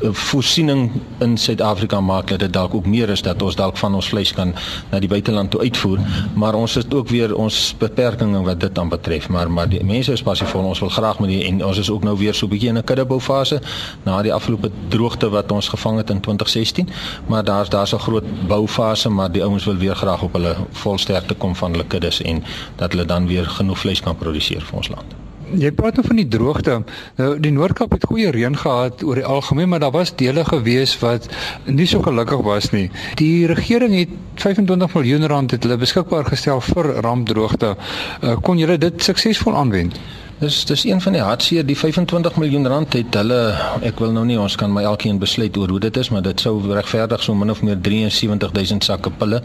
voorsiening 0.03 0.91
in 1.19 1.37
Suid-Afrika 1.37 2.01
maak 2.01 2.29
dat 2.29 2.39
dit 2.39 2.53
dalk 2.53 2.75
ook 2.75 2.87
meer 2.87 3.09
is 3.09 3.23
dat 3.23 3.43
ons 3.43 3.57
dalk 3.57 3.77
van 3.77 3.95
ons 3.95 4.09
vleis 4.09 4.33
kan 4.33 4.55
na 4.91 4.99
die 4.99 5.09
buiteland 5.09 5.51
toe 5.51 5.61
uitvoer. 5.61 5.99
Maar 6.35 6.55
ons 6.55 6.75
het 6.75 6.95
ook 6.95 7.09
weer 7.09 7.35
ons 7.37 7.75
beperkings 7.79 8.45
wat 8.45 8.61
dit 8.61 8.75
dan 8.75 8.89
betref 8.89 9.29
maar 9.29 9.51
maar 9.51 9.69
die 9.69 9.85
mense 9.85 10.13
is 10.13 10.23
passievol 10.23 10.65
ons 10.65 10.81
wil 10.81 10.89
graag 10.89 11.19
met 11.19 11.29
die 11.29 11.43
en 11.49 11.65
ons 11.65 11.79
is 11.79 11.91
ook 11.91 12.05
nou 12.05 12.17
weer 12.19 12.35
so 12.35 12.47
'n 12.47 12.51
bietjie 12.51 12.69
in 12.69 12.79
'n 12.79 12.85
kuddebou 12.85 13.21
fase 13.21 13.61
na 14.05 14.23
die 14.23 14.33
afgelope 14.33 14.71
droogte 14.89 15.29
wat 15.29 15.53
ons 15.53 15.69
gevang 15.69 15.97
het 15.97 16.11
in 16.11 16.21
2016 16.21 16.89
maar 17.27 17.45
daar's 17.45 17.69
daar's 17.69 17.95
'n 17.95 17.99
groot 17.99 18.25
boufase 18.47 19.09
maar 19.09 19.33
die 19.33 19.43
ouens 19.43 19.65
wil 19.65 19.77
weer 19.77 19.97
graag 19.97 20.23
op 20.23 20.33
hulle 20.33 20.57
volsterkte 20.71 21.35
kom 21.35 21.57
van 21.57 21.71
hulle 21.71 21.87
kuddes 21.87 22.23
en 22.23 22.45
dat 22.77 22.93
hulle 22.93 23.05
dan 23.05 23.27
weer 23.27 23.47
genoeg 23.47 23.79
vleis 23.79 24.01
kan 24.01 24.17
produseer 24.17 24.63
vir 24.63 24.77
ons 24.77 24.89
land 24.89 25.24
Jy 25.59 25.71
praat 25.77 25.99
nou 25.99 26.05
van 26.07 26.19
die 26.19 26.29
droogte. 26.29 26.81
Nou 27.19 27.29
die 27.43 27.53
Noord-Kaap 27.55 27.95
het 27.95 28.07
goeie 28.11 28.31
reën 28.35 28.57
gehad 28.59 29.05
oor 29.07 29.21
die 29.21 29.27
algemeen, 29.27 29.69
maar 29.69 29.83
daar 29.85 29.95
was 29.95 30.15
dele 30.17 30.45
gewees 30.45 30.97
wat 31.03 31.29
nie 31.65 31.87
so 31.87 32.03
gelukkig 32.03 32.43
was 32.47 32.71
nie. 32.75 32.89
Die 33.21 33.47
regering 33.47 33.95
het 33.99 34.15
25 34.43 34.95
miljoen 34.95 35.27
rand 35.31 35.55
het 35.55 35.63
hulle 35.63 35.79
beskikbaar 35.79 36.27
gestel 36.29 36.61
vir 36.61 36.91
rampdroogte. 37.07 37.77
Uh, 37.77 38.37
kon 38.43 38.59
julle 38.59 38.79
dit 38.79 39.03
suksesvol 39.03 39.57
aanwend? 39.57 39.99
Dis 40.39 40.65
dis 40.65 40.85
een 40.85 41.01
van 41.01 41.13
die 41.13 41.21
hartseer. 41.23 41.67
Die 41.67 41.77
25 41.79 42.37
miljoen 42.37 42.67
rand 42.67 42.93
het 42.93 43.15
hulle 43.15 43.39
ek 43.87 44.01
wil 44.03 44.11
nou 44.13 44.25
nie 44.27 44.39
ons 44.41 44.57
kan 44.59 44.73
my 44.73 44.83
elkeen 44.83 45.21
besluit 45.23 45.55
oor 45.57 45.71
hoe 45.71 45.79
dit 45.85 45.97
is 45.97 46.11
maar 46.11 46.25
dit 46.27 46.41
sou 46.43 46.57
regverdig 46.75 47.23
so 47.23 47.35
min 47.39 47.53
of 47.53 47.63
meer 47.63 47.79
73000 47.79 48.85
sakke 48.85 49.13
pille 49.21 49.41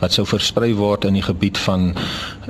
wat 0.00 0.12
sou 0.12 0.24
versprei 0.26 0.72
word 0.74 1.06
in 1.06 1.14
die 1.14 1.22
gebied 1.22 1.60
van 1.62 1.92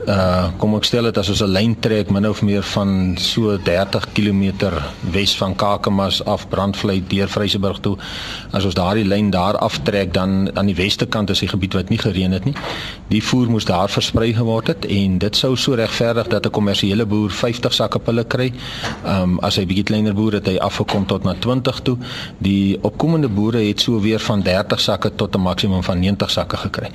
uh 0.06 0.48
kom 0.58 0.76
ek 0.78 0.88
stel 0.88 1.04
dit 1.10 1.18
as 1.20 1.28
ons 1.28 1.42
'n 1.44 1.52
lyn 1.52 1.74
trek 1.80 2.10
min 2.10 2.28
of 2.28 2.42
meer 2.42 2.62
van 2.62 3.14
so 3.18 3.58
30 3.58 4.06
km 4.14 4.72
wes 5.12 5.36
van 5.36 5.54
Kakamas 5.54 6.24
af 6.24 6.48
Brandvlei 6.48 7.02
deur 7.08 7.28
Vryseburg 7.28 7.80
toe. 7.80 7.96
As 8.52 8.64
ons 8.64 8.74
daardie 8.74 9.04
lyn 9.04 9.30
daar 9.30 9.56
aftrek 9.58 10.14
dan 10.14 10.50
aan 10.56 10.66
die 10.66 10.74
weste 10.74 11.06
kant 11.06 11.30
is 11.30 11.40
die 11.40 11.48
gebied 11.48 11.74
wat 11.74 11.88
nie 11.88 11.98
gereën 11.98 12.32
het 12.32 12.44
nie. 12.44 12.54
Die 13.08 13.22
voer 13.22 13.50
moes 13.50 13.64
daar 13.64 13.88
versprei 13.88 14.32
geword 14.34 14.66
het 14.66 14.84
en 14.86 15.18
dit 15.18 15.36
sou 15.36 15.56
so 15.56 15.74
regverdig 15.74 16.26
dat 16.26 16.46
'n 16.46 16.50
kommersiële 16.50 17.06
boer 17.06 17.30
50 17.30 17.72
sakke 17.82 18.02
pille 18.06 18.24
kry. 18.24 18.48
Ehm 19.04 19.22
um, 19.22 19.38
as 19.42 19.58
hy 19.60 19.66
bietjie 19.66 19.86
kleiner 19.90 20.14
boer 20.14 20.38
het 20.38 20.48
hy 20.50 20.56
afgekom 20.62 21.06
tot 21.10 21.24
na 21.28 21.34
20 21.34 21.80
toe. 21.86 21.96
Die 22.38 22.78
opkomende 22.82 23.28
boere 23.28 23.62
het 23.66 23.80
so 23.80 24.00
weer 24.00 24.22
van 24.22 24.42
30 24.42 24.80
sakke 24.80 25.10
tot 25.16 25.36
'n 25.36 25.42
maksimum 25.42 25.82
van 25.82 26.00
90 26.00 26.30
sakke 26.30 26.56
gekry. 26.56 26.90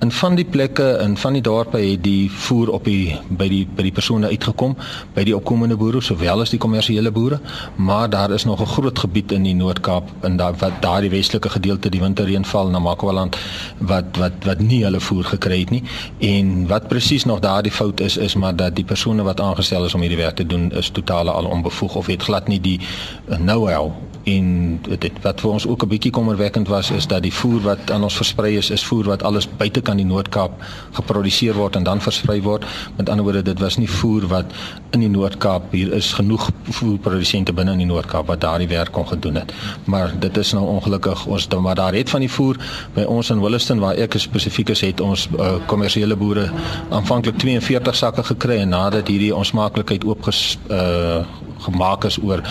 In 0.00 0.12
van 0.12 0.34
die 0.34 0.44
plekke 0.44 0.98
in 1.04 1.16
van 1.16 1.32
die 1.32 1.42
dorpe 1.42 1.78
het 1.78 2.02
die 2.02 2.30
voer 2.30 2.70
op 2.70 2.84
die 2.84 3.18
by 3.28 3.48
die 3.48 3.66
by 3.76 3.82
die 3.82 3.92
persone 3.92 4.28
uitgekom 4.28 4.76
by 5.14 5.24
die 5.24 5.36
opkomende 5.36 5.76
boere 5.76 6.00
sowel 6.00 6.40
as 6.40 6.50
die 6.50 6.58
kommersiële 6.58 7.10
boere, 7.10 7.40
maar 7.76 8.10
daar 8.10 8.30
is 8.30 8.44
nog 8.44 8.60
'n 8.60 8.66
groot 8.66 8.98
gebied 8.98 9.32
in 9.32 9.42
die 9.42 9.54
Noord-Kaap 9.54 10.10
in 10.24 10.36
daai 10.36 10.54
wat 10.58 10.72
daardie 10.82 11.10
westelike 11.10 11.48
gedeelte 11.48 11.88
die 11.88 12.00
winterreënval 12.00 12.70
na 12.70 12.78
Makwaland 12.78 13.36
wat 13.78 14.16
wat 14.16 14.32
wat 14.44 14.60
nie 14.60 14.82
hulle 14.84 15.00
voer 15.00 15.24
gekry 15.24 15.60
het 15.60 15.70
nie 15.70 15.82
en 16.18 16.66
wat 16.66 16.88
presies 16.88 17.24
nog 17.24 17.40
daardie 17.40 17.72
fout 17.72 18.00
is 18.00 18.16
is 18.16 18.34
maar 18.34 18.56
dat 18.56 18.74
die 18.74 18.84
persone 18.84 19.22
wat 19.22 19.40
aangestel 19.40 19.84
is 19.84 19.94
om 19.94 20.00
hierdie 20.00 20.18
werk 20.18 20.31
te 20.34 20.46
doen 20.46 20.72
is 20.72 20.90
totale 20.90 21.30
al 21.30 21.44
onbevoeg 21.44 21.94
of 21.94 22.06
het 22.06 22.22
glad 22.22 22.48
nie 22.48 22.60
die 22.60 22.80
uh, 23.28 23.36
know-how 23.36 23.92
en 24.24 24.78
dit 24.82 25.12
wat 25.22 25.40
vir 25.40 25.50
ons 25.50 25.66
ook 25.66 25.82
'n 25.82 25.88
bietjie 25.88 26.10
kommerwekkend 26.10 26.68
was 26.68 26.90
is 26.90 27.06
dat 27.06 27.22
die 27.22 27.32
voer 27.32 27.60
wat 27.60 27.90
aan 27.90 28.02
ons 28.02 28.14
versprei 28.14 28.56
is 28.56 28.70
is 28.70 28.84
voer 28.84 29.04
wat 29.04 29.22
alles 29.22 29.48
buitekant 29.56 29.96
die 29.96 30.06
Noord-Kaap 30.06 30.52
geproduseer 30.92 31.54
word 31.54 31.76
en 31.76 31.82
dan 31.82 32.00
versprei 32.00 32.42
word. 32.42 32.64
Met 32.96 33.08
ander 33.08 33.24
woorde, 33.24 33.42
dit 33.42 33.58
was 33.58 33.76
nie 33.76 33.90
voer 33.90 34.26
wat 34.26 34.44
in 34.90 35.00
die 35.00 35.08
Noord-Kaap 35.08 35.72
hier 35.72 35.92
is 35.92 36.12
genoeg 36.12 36.50
voerprodusente 36.62 37.52
binne 37.52 37.72
in 37.72 37.78
die 37.78 37.86
Noord-Kaap 37.86 38.26
wat 38.26 38.40
daardie 38.40 38.68
werk 38.68 38.92
kon 38.92 39.08
gedoen 39.08 39.34
het. 39.34 39.52
Maar 39.84 40.12
dit 40.18 40.36
is 40.36 40.52
nou 40.52 40.66
ongelukkig 40.66 41.26
ons 41.26 41.48
maar 41.48 41.74
daar 41.74 41.94
het 41.94 42.10
van 42.10 42.20
die 42.20 42.30
voer 42.30 42.56
by 42.94 43.02
ons 43.02 43.30
in 43.30 43.40
Williston 43.40 43.78
waar 43.78 43.94
ek 43.94 44.14
spesifiek 44.16 44.68
is 44.68 44.80
het 44.80 45.00
ons 45.00 45.28
uh, 45.38 45.54
kommersiële 45.66 46.16
boere 46.16 46.50
aanvanklik 46.90 47.38
42 47.38 47.96
sakke 47.96 48.22
gekry 48.22 48.56
en 48.56 48.68
nadat 48.68 49.08
hierdie 49.08 49.34
onsmaaklikheid 49.36 50.04
oopges 50.04 50.58
uh, 50.70 51.24
gemaak 51.66 52.04
is 52.04 52.18
oor 52.22 52.42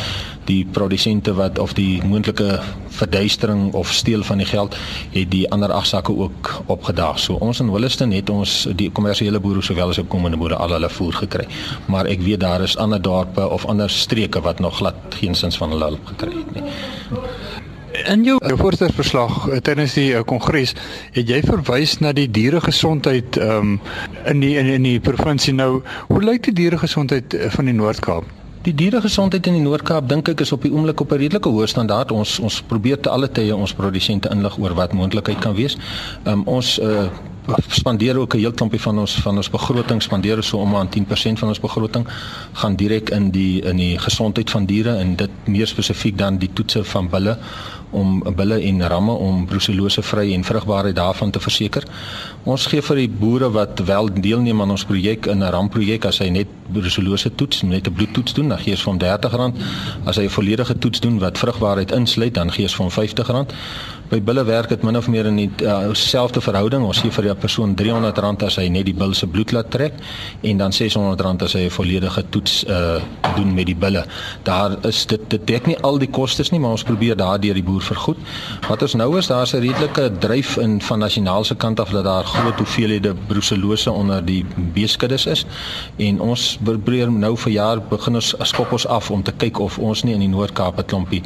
die 0.49 0.65
produsente 0.65 1.33
wat 1.37 1.59
of 1.59 1.73
die 1.77 2.01
moontlike 2.03 2.59
verduistering 2.97 3.73
of 3.77 3.93
steel 3.93 4.23
van 4.23 4.41
die 4.41 4.47
geld 4.49 4.75
het 5.13 5.31
die 5.31 5.45
ander 5.51 5.71
ag 5.71 5.85
sakke 5.85 6.15
ook 6.15 6.51
opgedaag. 6.65 7.19
So 7.19 7.37
ons 7.39 7.59
in 7.59 7.71
Williston 7.71 8.11
het 8.11 8.29
ons 8.29 8.67
die 8.75 8.91
kommersiële 8.91 9.39
boere 9.39 9.61
sowel 9.61 9.93
as 9.93 10.01
die 10.01 10.07
komende 10.07 10.37
boere 10.41 10.59
al 10.59 10.75
hulle 10.75 10.89
voer 10.89 11.21
gekry. 11.23 11.47
Maar 11.85 12.09
ek 12.11 12.25
weet 12.25 12.43
daar 12.43 12.63
is 12.65 12.77
ander 12.77 13.01
dorpe 13.01 13.47
of 13.47 13.65
ander 13.65 13.89
streke 13.89 14.41
wat 14.41 14.59
nog 14.59 14.77
glad 14.81 15.19
geensins 15.19 15.57
van 15.57 15.75
hulle 15.75 15.93
hulp 15.93 16.13
gekry 16.15 16.33
het 16.35 16.55
nie. 16.55 16.69
In 18.07 18.23
jou 18.23 18.37
voorstelverslag 18.57 19.47
eh, 19.49 19.59
tydens 19.59 19.93
die 19.93 20.13
kongres 20.23 20.71
het 21.11 21.29
jy 21.29 21.41
verwys 21.43 21.97
na 21.99 22.13
die 22.15 22.29
dieregesondheid 22.31 23.37
um, 23.43 23.79
in 24.25 24.43
die 24.43 24.53
in, 24.57 24.69
in 24.79 24.87
die 24.87 24.99
provinsie 25.03 25.53
nou. 25.53 25.81
Hoe 26.07 26.21
lyk 26.23 26.47
die 26.47 26.55
dieregesondheid 26.63 27.35
eh, 27.35 27.49
van 27.51 27.67
die 27.67 27.75
Noord-Kaap? 27.75 28.40
Die 28.61 28.75
dieregesondheid 28.77 29.47
in 29.49 29.55
die 29.57 29.63
Noord-Kaap 29.65 30.05
dink 30.05 30.27
ek 30.29 30.43
is 30.43 30.51
op 30.53 30.61
die 30.61 30.69
oomblik 30.69 31.01
op 31.01 31.11
'n 31.11 31.17
redelike 31.17 31.49
hoë 31.49 31.65
standaard. 31.67 32.11
Ons 32.11 32.39
ons 32.39 32.61
probeer 32.61 32.99
te 32.99 33.09
alle 33.09 33.27
tye 33.27 33.55
ons 33.55 33.73
produsente 33.73 34.29
inlig 34.29 34.57
oor 34.57 34.75
wat 34.77 34.93
moontlikheid 34.93 35.39
kan 35.39 35.55
wees. 35.55 35.77
Um, 36.25 36.43
ons 36.45 36.77
uh, 36.79 37.09
spandeer 37.67 38.17
ook 38.17 38.35
'n 38.35 38.37
heel 38.37 38.51
klompie 38.53 38.81
van 38.81 38.99
ons 38.99 39.15
van 39.15 39.37
ons 39.37 39.49
begroting 39.49 40.01
spandeer 40.01 40.43
so 40.43 40.57
om 40.57 40.75
aan 40.75 40.89
10% 40.89 41.39
van 41.39 41.47
ons 41.47 41.59
begroting 41.59 42.07
gaan 42.53 42.75
direk 42.75 43.09
in 43.09 43.31
die 43.31 43.61
in 43.61 43.77
die 43.77 43.97
gesondheid 43.97 44.49
van 44.49 44.65
diere 44.65 44.95
en 44.95 45.15
dit 45.15 45.29
meer 45.45 45.67
spesifiek 45.67 46.17
dan 46.17 46.37
die 46.37 46.53
toetse 46.53 46.83
van 46.83 47.09
bulle 47.09 47.37
om 47.91 48.23
bulle 48.35 48.59
en 48.61 48.87
ramme 48.87 49.11
om 49.11 49.45
bruselose 49.45 50.01
vry 50.01 50.33
en 50.33 50.43
vrugbaarheid 50.43 50.95
daarvan 50.95 51.31
te 51.31 51.39
verseker. 51.39 51.83
Ons 52.43 52.65
gee 52.71 52.81
vir 52.81 52.95
die 52.95 53.09
boere 53.09 53.51
wat 53.51 53.79
wel 53.85 54.09
deelneem 54.13 54.61
aan 54.61 54.71
ons 54.71 54.85
projek 54.85 55.25
in 55.25 55.43
'n 55.43 55.51
ramprojek 55.51 56.05
as 56.05 56.19
hy 56.19 56.29
net 56.29 56.47
bruselose 56.71 57.35
toets, 57.35 57.61
net 57.61 57.87
'n 57.87 57.93
bloedtoets 57.93 58.33
doen, 58.33 58.47
dan 58.47 58.57
gee 58.57 58.71
ons 58.71 58.83
vir 58.83 58.93
hom 58.93 58.99
R30. 58.99 59.53
As 60.05 60.15
hy 60.17 60.23
'n 60.23 60.29
volledige 60.29 60.77
toets 60.77 60.99
doen 60.99 61.19
wat 61.19 61.37
vrugbaarheid 61.37 61.91
insluit, 61.91 62.33
dan 62.33 62.51
gee 62.51 62.63
ons 62.63 62.75
vir 62.75 62.85
hom 62.85 62.91
R50 62.91 63.55
by 64.11 64.19
bulle 64.27 64.43
werk 64.43 64.69
dit 64.69 64.81
min 64.83 64.97
of 64.99 65.07
meer 65.07 65.25
in 65.29 65.37
dieselfde 65.39 66.41
uh, 66.41 66.43
verhouding. 66.43 66.83
Ons 66.83 66.99
gee 66.99 67.11
vir 67.15 67.29
'n 67.31 67.37
persoon 67.37 67.75
R300 67.75 68.43
as 68.43 68.57
hy 68.59 68.67
net 68.67 68.85
die 68.85 68.93
bil 68.93 69.13
se 69.13 69.27
bloed 69.27 69.51
laat 69.51 69.71
trek 69.71 69.93
en 70.41 70.57
dan 70.57 70.71
R600 70.71 71.43
as 71.47 71.53
hy 71.53 71.65
'n 71.65 71.69
volledige 71.69 72.23
toets 72.29 72.63
uh 72.67 72.99
doen 73.35 73.53
met 73.53 73.65
die 73.65 73.75
bulle. 73.75 74.05
Daar 74.43 74.75
is 74.85 75.05
dit 75.05 75.29
dit 75.29 75.47
dek 75.47 75.67
nie 75.67 75.77
al 75.77 75.97
die 75.97 76.09
kostes 76.09 76.51
nie, 76.51 76.59
maar 76.59 76.71
ons 76.71 76.83
probeer 76.83 77.15
daardeur 77.15 77.53
die 77.53 77.63
boer 77.63 77.80
vergoed. 77.81 78.17
Wat 78.67 78.81
ons 78.81 78.93
nou 78.93 79.17
is, 79.17 79.27
daar's 79.27 79.53
'n 79.53 79.59
redelike 79.59 80.11
dryf 80.19 80.57
in 80.57 80.81
van 80.81 80.99
nasionaal 80.99 81.43
se 81.43 81.55
kant 81.55 81.79
af 81.79 81.89
dat 81.89 82.03
daar 82.03 82.23
groot 82.23 82.57
hoeveelhede 82.57 83.15
bruselose 83.27 83.91
onder 83.91 84.25
die 84.25 84.45
beeskuddes 84.73 85.25
is 85.25 85.45
en 85.95 86.21
ons 86.21 86.57
probeer 86.63 87.11
nou 87.11 87.37
vir 87.37 87.51
jaar 87.51 87.81
begin 87.89 88.15
ons 88.15 88.33
skop 88.39 88.71
ons 88.71 88.87
af 88.87 89.11
om 89.11 89.23
te 89.23 89.31
kyk 89.31 89.59
of 89.59 89.77
ons 89.77 90.03
nie 90.03 90.13
in 90.13 90.19
die 90.19 90.31
Noord-Kaap 90.31 90.79
'n 90.79 90.85
klompie 90.85 91.21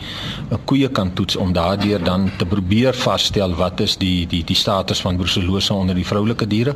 'n 0.51 0.59
koeie 0.65 0.89
kan 0.89 1.13
toets 1.13 1.35
om 1.35 1.53
daardeur 1.53 2.03
dan 2.03 2.31
te 2.38 2.45
probeer 2.45 2.93
vasstel 2.93 3.55
wat 3.55 3.79
is 3.79 3.97
die 3.97 4.27
die 4.27 4.43
die 4.43 4.55
status 4.55 5.01
van 5.01 5.17
brucellose 5.17 5.74
onder 5.74 5.95
die 5.95 6.05
vroulike 6.05 6.47
diere 6.47 6.75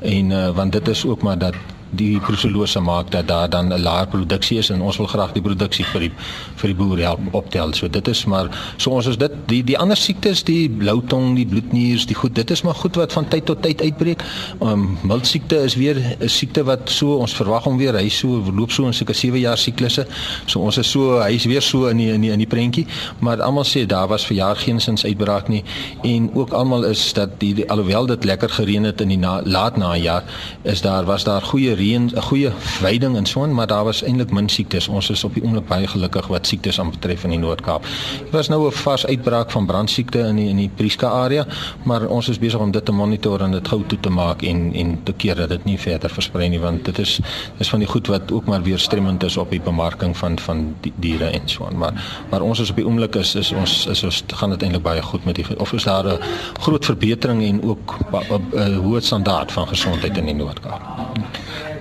en 0.00 0.30
uh, 0.30 0.48
want 0.50 0.72
dit 0.72 0.88
is 0.88 1.04
ook 1.06 1.22
maar 1.22 1.38
dat 1.38 1.54
die 1.90 2.20
brucellose 2.20 2.80
maak 2.80 3.10
dat 3.10 3.28
daar 3.28 3.50
dan 3.50 3.72
'n 3.72 3.82
laer 3.82 4.06
produksie 4.06 4.58
is 4.58 4.70
en 4.70 4.80
ons 4.82 4.96
wil 4.96 5.06
graag 5.06 5.32
die 5.32 5.42
produksie 5.42 5.84
vir 5.84 6.00
die 6.00 6.12
vir 6.56 6.68
die 6.68 6.74
boere 6.74 7.02
help 7.02 7.20
optel. 7.30 7.72
So 7.74 7.88
dit 7.88 8.08
is 8.08 8.24
maar 8.24 8.48
so 8.76 8.90
ons 8.90 9.06
is 9.06 9.16
dit 9.16 9.32
die 9.46 9.64
die 9.64 9.78
ander 9.78 9.96
siektes, 9.96 10.42
die 10.42 10.68
bloutong, 10.68 11.34
die 11.36 11.46
bloedniers, 11.46 12.06
die 12.06 12.14
goed, 12.14 12.34
dit 12.34 12.50
is 12.50 12.62
maar 12.62 12.74
goed 12.74 12.96
wat 12.96 13.12
van 13.12 13.28
tyd 13.28 13.44
tot 13.44 13.62
tyd 13.62 13.82
uitbreek. 13.82 14.22
Ehm 14.60 14.72
um, 14.72 14.98
miltsiekte 15.02 15.56
is 15.56 15.74
weer 15.74 15.96
'n 16.20 16.28
siekte 16.28 16.64
wat 16.64 16.90
so 16.90 17.14
ons 17.14 17.34
verwag 17.34 17.64
hom 17.64 17.76
weer 17.76 17.94
hy 17.94 18.08
so 18.08 18.42
loop 18.56 18.70
so 18.70 18.86
in 18.86 18.94
seker 18.94 19.14
7 19.14 19.40
jaar 19.40 19.58
siklusse. 19.58 20.06
So 20.46 20.60
ons 20.60 20.78
is 20.78 20.90
so 20.90 21.20
hy 21.20 21.34
is 21.34 21.44
weer 21.44 21.62
so 21.62 21.86
in 21.86 21.96
die 21.96 22.12
in 22.12 22.20
die 22.20 22.30
in 22.30 22.38
die 22.38 22.46
prentjie, 22.46 22.86
maar 23.18 23.42
almal 23.42 23.64
sê 23.64 23.86
daar 23.86 24.08
was 24.08 24.26
vir 24.26 24.36
jaar 24.36 24.56
geensins 24.56 25.04
uitbraak 25.04 25.48
nie 25.48 25.64
en 26.02 26.30
ook 26.34 26.50
almal 26.50 26.84
is 26.84 27.12
dat 27.12 27.40
die, 27.40 27.54
die 27.54 27.70
alhoewel 27.70 28.06
dit 28.06 28.24
lekker 28.24 28.48
gereën 28.48 28.84
het 28.84 29.00
in 29.00 29.08
die 29.08 29.18
na, 29.18 29.40
laat 29.44 29.76
najaar 29.76 30.24
is 30.62 30.80
daar 30.80 31.04
was 31.04 31.24
daar 31.24 31.42
goeie 31.42 31.74
reën, 31.80 32.10
'n 32.14 32.22
goeie 32.22 32.50
veiding 32.80 33.16
en 33.16 33.26
so 33.26 33.42
aan, 33.42 33.54
maar 33.54 33.66
daar 33.66 33.84
was 33.84 34.02
eintlik 34.02 34.30
min 34.30 34.48
siektes. 34.48 34.88
Ons 34.88 35.10
is 35.10 35.24
op 35.24 35.34
die 35.34 35.42
oomblik 35.42 35.66
baie 35.66 35.86
gelukkig 35.86 36.26
wat 36.26 36.46
siektes 36.46 36.80
aanbetref 36.80 37.24
in 37.24 37.30
die 37.30 37.38
Noord-Kaap. 37.38 37.82
Dit 38.24 38.32
was 38.32 38.48
nou 38.48 38.66
'n 38.66 38.72
vars 38.72 39.06
uitbraak 39.06 39.50
van 39.50 39.66
brandsiekte 39.66 40.18
in 40.18 40.36
die, 40.36 40.48
in 40.48 40.56
die 40.56 40.70
Prieska 40.74 41.08
area, 41.08 41.46
maar 41.82 42.06
ons 42.06 42.28
is 42.28 42.38
besig 42.38 42.60
om 42.60 42.70
dit 42.70 42.84
te 42.84 42.92
monitor 42.92 43.40
en 43.40 43.50
dit 43.50 43.68
gou 43.68 43.82
toe 43.86 44.00
te 44.00 44.10
maak 44.10 44.42
en 44.42 44.72
en 44.74 45.00
te 45.02 45.12
keer 45.12 45.36
dat 45.36 45.48
dit 45.48 45.64
nie 45.64 45.78
verder 45.78 46.10
versprei 46.10 46.48
nie 46.48 46.60
want 46.60 46.84
dit 46.84 46.98
is 46.98 47.20
is 47.58 47.68
van 47.68 47.78
die 47.78 47.88
goed 47.88 48.06
wat 48.06 48.32
ook 48.32 48.44
maar 48.44 48.62
weer 48.62 48.78
stremmend 48.78 49.22
is 49.22 49.36
op 49.36 49.50
die 49.50 49.60
bemarking 49.60 50.16
van 50.16 50.38
van 50.38 50.74
die 50.80 50.92
diere 50.96 51.24
en 51.24 51.48
so 51.48 51.66
aan. 51.66 51.78
Maar 51.78 52.24
maar 52.30 52.40
ons 52.40 52.60
is 52.60 52.70
op 52.70 52.76
die 52.76 52.86
oomblik 52.86 53.14
is, 53.14 53.34
is 53.34 53.52
ons 53.52 53.86
is 53.86 54.02
ons 54.02 54.22
gaan 54.26 54.50
dit 54.50 54.62
eintlik 54.62 54.82
baie 54.82 55.02
goed 55.02 55.24
met 55.24 55.34
die 55.34 55.46
of 55.58 55.72
is 55.72 55.84
daar 55.84 56.06
'n 56.06 56.18
groot 56.60 56.84
verbetering 56.84 57.42
en 57.42 57.62
ook 57.62 57.96
'n 58.12 58.74
hoë 58.84 59.00
standaard 59.00 59.52
van 59.52 59.68
gesondheid 59.68 60.16
in 60.16 60.24
die 60.24 60.34
Noord-Kaap. 60.34 60.82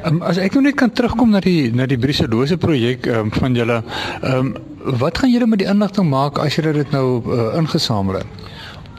Um, 0.07 0.21
as 0.23 0.37
ek 0.39 0.55
nou 0.55 0.63
net 0.63 0.77
kan 0.79 0.91
terugkom 0.95 1.33
na 1.33 1.41
die 1.43 1.71
na 1.75 1.87
die 1.89 1.97
briselose 1.99 2.55
projek 2.61 3.07
um, 3.11 3.31
van 3.35 3.55
julle, 3.57 3.81
um, 4.23 4.53
wat 5.01 5.19
gaan 5.19 5.31
julle 5.33 5.47
met 5.49 5.59
die 5.59 5.67
inligting 5.67 6.07
maak 6.07 6.39
as 6.39 6.55
julle 6.55 6.71
dit 6.77 6.93
nou 6.95 7.19
uh, 7.27 7.49
ingesamel 7.59 8.21
het? 8.21 8.45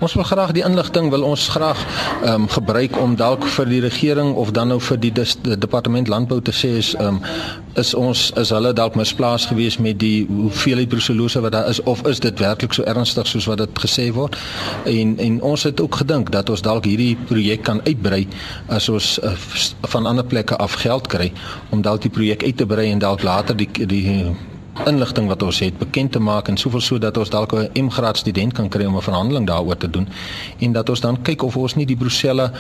Ons 0.01 0.15
wil 0.17 0.25
graag 0.25 0.55
die 0.57 0.63
inligting 0.65 1.11
wil 1.13 1.27
ons 1.29 1.49
graag 1.53 1.81
ehm 2.25 2.33
um, 2.33 2.49
gebruik 2.49 2.97
om 2.97 3.17
dalk 3.21 3.45
vir 3.45 3.69
die 3.69 3.81
regering 3.85 4.33
of 4.35 4.51
dan 4.57 4.73
nou 4.73 4.79
vir 4.81 4.97
die, 5.01 5.11
dis, 5.13 5.35
die 5.45 5.59
departement 5.61 6.09
landbou 6.09 6.41
te 6.41 6.55
sê 6.57 6.71
is 6.81 6.95
ehm 6.95 7.19
um, 7.19 7.21
is 7.81 7.93
ons 7.95 8.23
is 8.41 8.51
hulle 8.57 8.73
dalk 8.73 8.97
misplaas 8.97 9.45
gewees 9.51 9.77
met 9.79 9.99
die 10.01 10.25
hoeveelheid 10.29 10.89
brucellose 10.89 11.43
wat 11.45 11.53
daar 11.53 11.69
is 11.69 11.83
of 11.83 12.01
is 12.09 12.21
dit 12.25 12.41
werklik 12.41 12.73
so 12.73 12.89
ernstig 12.89 13.29
soos 13.29 13.47
wat 13.51 13.61
dit 13.61 13.85
gesê 13.85 14.09
word? 14.17 14.41
En 14.89 15.19
en 15.19 15.41
ons 15.53 15.69
het 15.69 15.81
ook 15.81 16.01
gedink 16.03 16.33
dat 16.33 16.51
ons 16.51 16.65
dalk 16.65 16.89
hierdie 16.89 17.17
projek 17.29 17.63
kan 17.69 17.85
uitbrei 17.85 18.27
as 18.69 18.89
ons 18.89 19.19
uh, 19.21 19.37
van 19.93 20.07
ander 20.07 20.25
plekke 20.25 20.57
af 20.57 20.81
geld 20.81 21.13
kry 21.13 21.33
om 21.71 21.85
dalk 21.85 22.09
die 22.09 22.17
projek 22.17 22.43
uit 22.43 22.57
te 22.57 22.67
brei 22.67 22.89
en 22.91 23.05
dalk 23.05 23.23
later 23.23 23.57
die 23.57 23.69
die 23.85 24.33
inligting 24.87 25.27
wat 25.29 25.43
ons 25.43 25.59
het 25.61 25.79
bekend 25.79 26.13
te 26.13 26.21
maak 26.23 26.49
en 26.49 26.57
soveel 26.57 26.81
sodat 26.81 27.17
ons 27.19 27.31
dalk 27.31 27.53
'n 27.53 27.85
M-graad 27.85 28.17
student 28.17 28.53
kan 28.53 28.69
kry 28.69 28.85
om 28.85 28.97
'n 28.97 29.03
verhandeling 29.03 29.47
daaroor 29.47 29.77
te 29.77 29.91
doen 29.91 30.09
en 30.59 30.73
dat 30.73 30.89
ons 30.89 31.01
dan 31.01 31.23
kyk 31.23 31.43
of 31.43 31.57
ons 31.57 31.75
nie 31.75 31.87
die 31.87 31.97
Brussels 31.97 32.51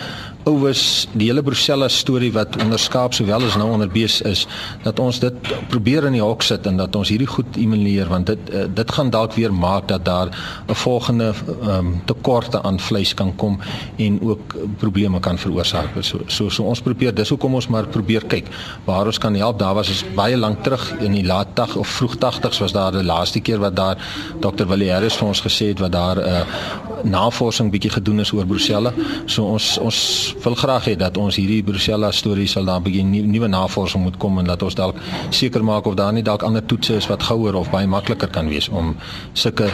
ouers 0.44 1.08
die 1.12 1.26
hele 1.26 1.42
Brussels 1.42 1.98
storie 1.98 2.32
wat 2.32 2.56
onderskaap 2.62 3.14
sowel 3.14 3.42
as 3.42 3.56
nou 3.56 3.70
onder 3.70 3.88
bees 3.88 4.20
is 4.20 4.46
dat 4.82 4.98
ons 4.98 5.18
dit 5.18 5.34
probeer 5.68 6.04
in 6.04 6.12
die 6.12 6.22
hok 6.22 6.42
sit 6.42 6.66
en 6.66 6.76
dat 6.76 6.96
ons 6.96 7.08
hierdie 7.08 7.26
goed 7.26 7.56
emuleer 7.56 8.08
want 8.08 8.26
dit 8.26 8.38
uh, 8.52 8.64
dit 8.74 8.92
gaan 8.92 9.10
dalk 9.10 9.32
weer 9.32 9.52
maak 9.52 9.88
dat 9.88 10.04
daar 10.04 10.28
'n 10.68 10.74
volgende 10.74 11.34
um, 11.62 12.02
tekorte 12.04 12.62
aan 12.62 12.80
vleis 12.80 13.14
kan 13.14 13.36
kom 13.36 13.58
en 13.96 14.20
ook 14.22 14.54
probleme 14.78 15.20
kan 15.20 15.38
veroorsaak. 15.38 15.88
So 16.00 16.20
so, 16.26 16.48
so 16.48 16.64
ons 16.64 16.80
probeer 16.80 17.14
dis 17.14 17.28
hoekom 17.28 17.54
ons 17.54 17.68
maar 17.68 17.86
probeer 17.86 18.24
kyk 18.24 18.46
waar 18.84 19.06
ons 19.06 19.18
kan 19.18 19.34
help. 19.34 19.58
Daar 19.58 19.74
was 19.74 19.88
is 19.88 20.04
baie 20.14 20.36
lank 20.36 20.62
terug 20.62 20.92
in 21.00 21.12
die 21.12 21.24
laat 21.24 21.54
80 21.54 21.76
of 21.76 21.88
vroeg 22.00 22.16
80s 22.16 22.62
was 22.64 22.72
daar 22.72 22.92
die 22.96 23.04
laaste 23.04 23.40
keer 23.44 23.60
wat 23.62 23.76
daar 23.76 23.96
Dr. 24.40 24.66
Willie 24.70 24.90
Harris 24.92 25.18
vir 25.20 25.28
ons 25.28 25.42
gesê 25.44 25.70
het 25.72 25.82
wat 25.84 25.92
daar 25.92 26.16
'n 26.16 26.28
uh, 26.28 26.90
navorsing 27.04 27.70
bietjie 27.70 27.90
gedoen 27.90 28.20
is 28.20 28.32
oor 28.32 28.46
Brucella. 28.46 28.92
So 29.26 29.44
ons 29.44 29.78
ons 29.78 29.98
wil 30.42 30.54
graag 30.54 30.84
hê 30.90 30.96
dat 30.96 31.16
ons 31.16 31.36
hierdie 31.36 31.62
Brucella 31.62 32.10
storie 32.12 32.46
sal 32.48 32.64
daar 32.64 32.82
bietjie 32.82 33.04
nuwe 33.04 33.48
navorsing 33.48 34.02
moet 34.02 34.16
kom 34.16 34.38
en 34.38 34.44
dat 34.44 34.62
ons 34.62 34.74
dalk 34.74 34.96
seker 35.30 35.64
maak 35.64 35.86
of 35.86 35.94
daar 35.94 36.12
nie 36.12 36.22
dalk 36.22 36.42
ander 36.42 36.64
toetse 36.66 36.96
is 37.00 37.08
wat 37.10 37.22
gouer 37.22 37.54
of 37.54 37.70
baie 37.70 37.86
makliker 37.86 38.28
kan 38.28 38.48
wees 38.48 38.68
om 38.68 38.96
sulke 39.32 39.70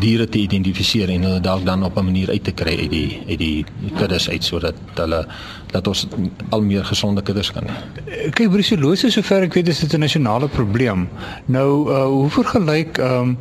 diere 0.00 0.28
te 0.28 0.38
identifiseer 0.38 1.10
en 1.14 1.26
hulle 1.28 1.40
dalk 1.40 1.64
dan 1.64 1.84
op 1.84 1.98
'n 1.98 2.04
manier 2.04 2.30
uit 2.30 2.44
te 2.44 2.52
kry 2.52 2.76
uit 2.80 2.90
die 2.90 3.22
uit 3.28 3.38
die 3.38 3.64
kuddes 3.98 4.28
uit 4.28 4.44
sodat 4.44 4.74
hulle 4.94 5.26
dat 5.70 5.86
ons 5.86 6.06
al 6.50 6.62
meer 6.66 6.84
gesonde 6.84 7.22
kinders 7.22 7.50
kan 7.54 7.64
hê. 7.68 7.74
Kyk, 8.34 8.50
brucellose 8.50 9.10
sover 9.14 9.46
ek 9.46 9.54
weet 9.58 9.68
is 9.68 9.80
dit 9.84 9.94
'n 9.94 10.00
nasionale 10.00 10.48
probleem. 10.48 11.08
Nou 11.46 11.59
uh, 11.60 12.04
hoe 12.06 12.30
vergelyk 12.30 12.98
ehm 12.98 13.34
um, 13.34 13.36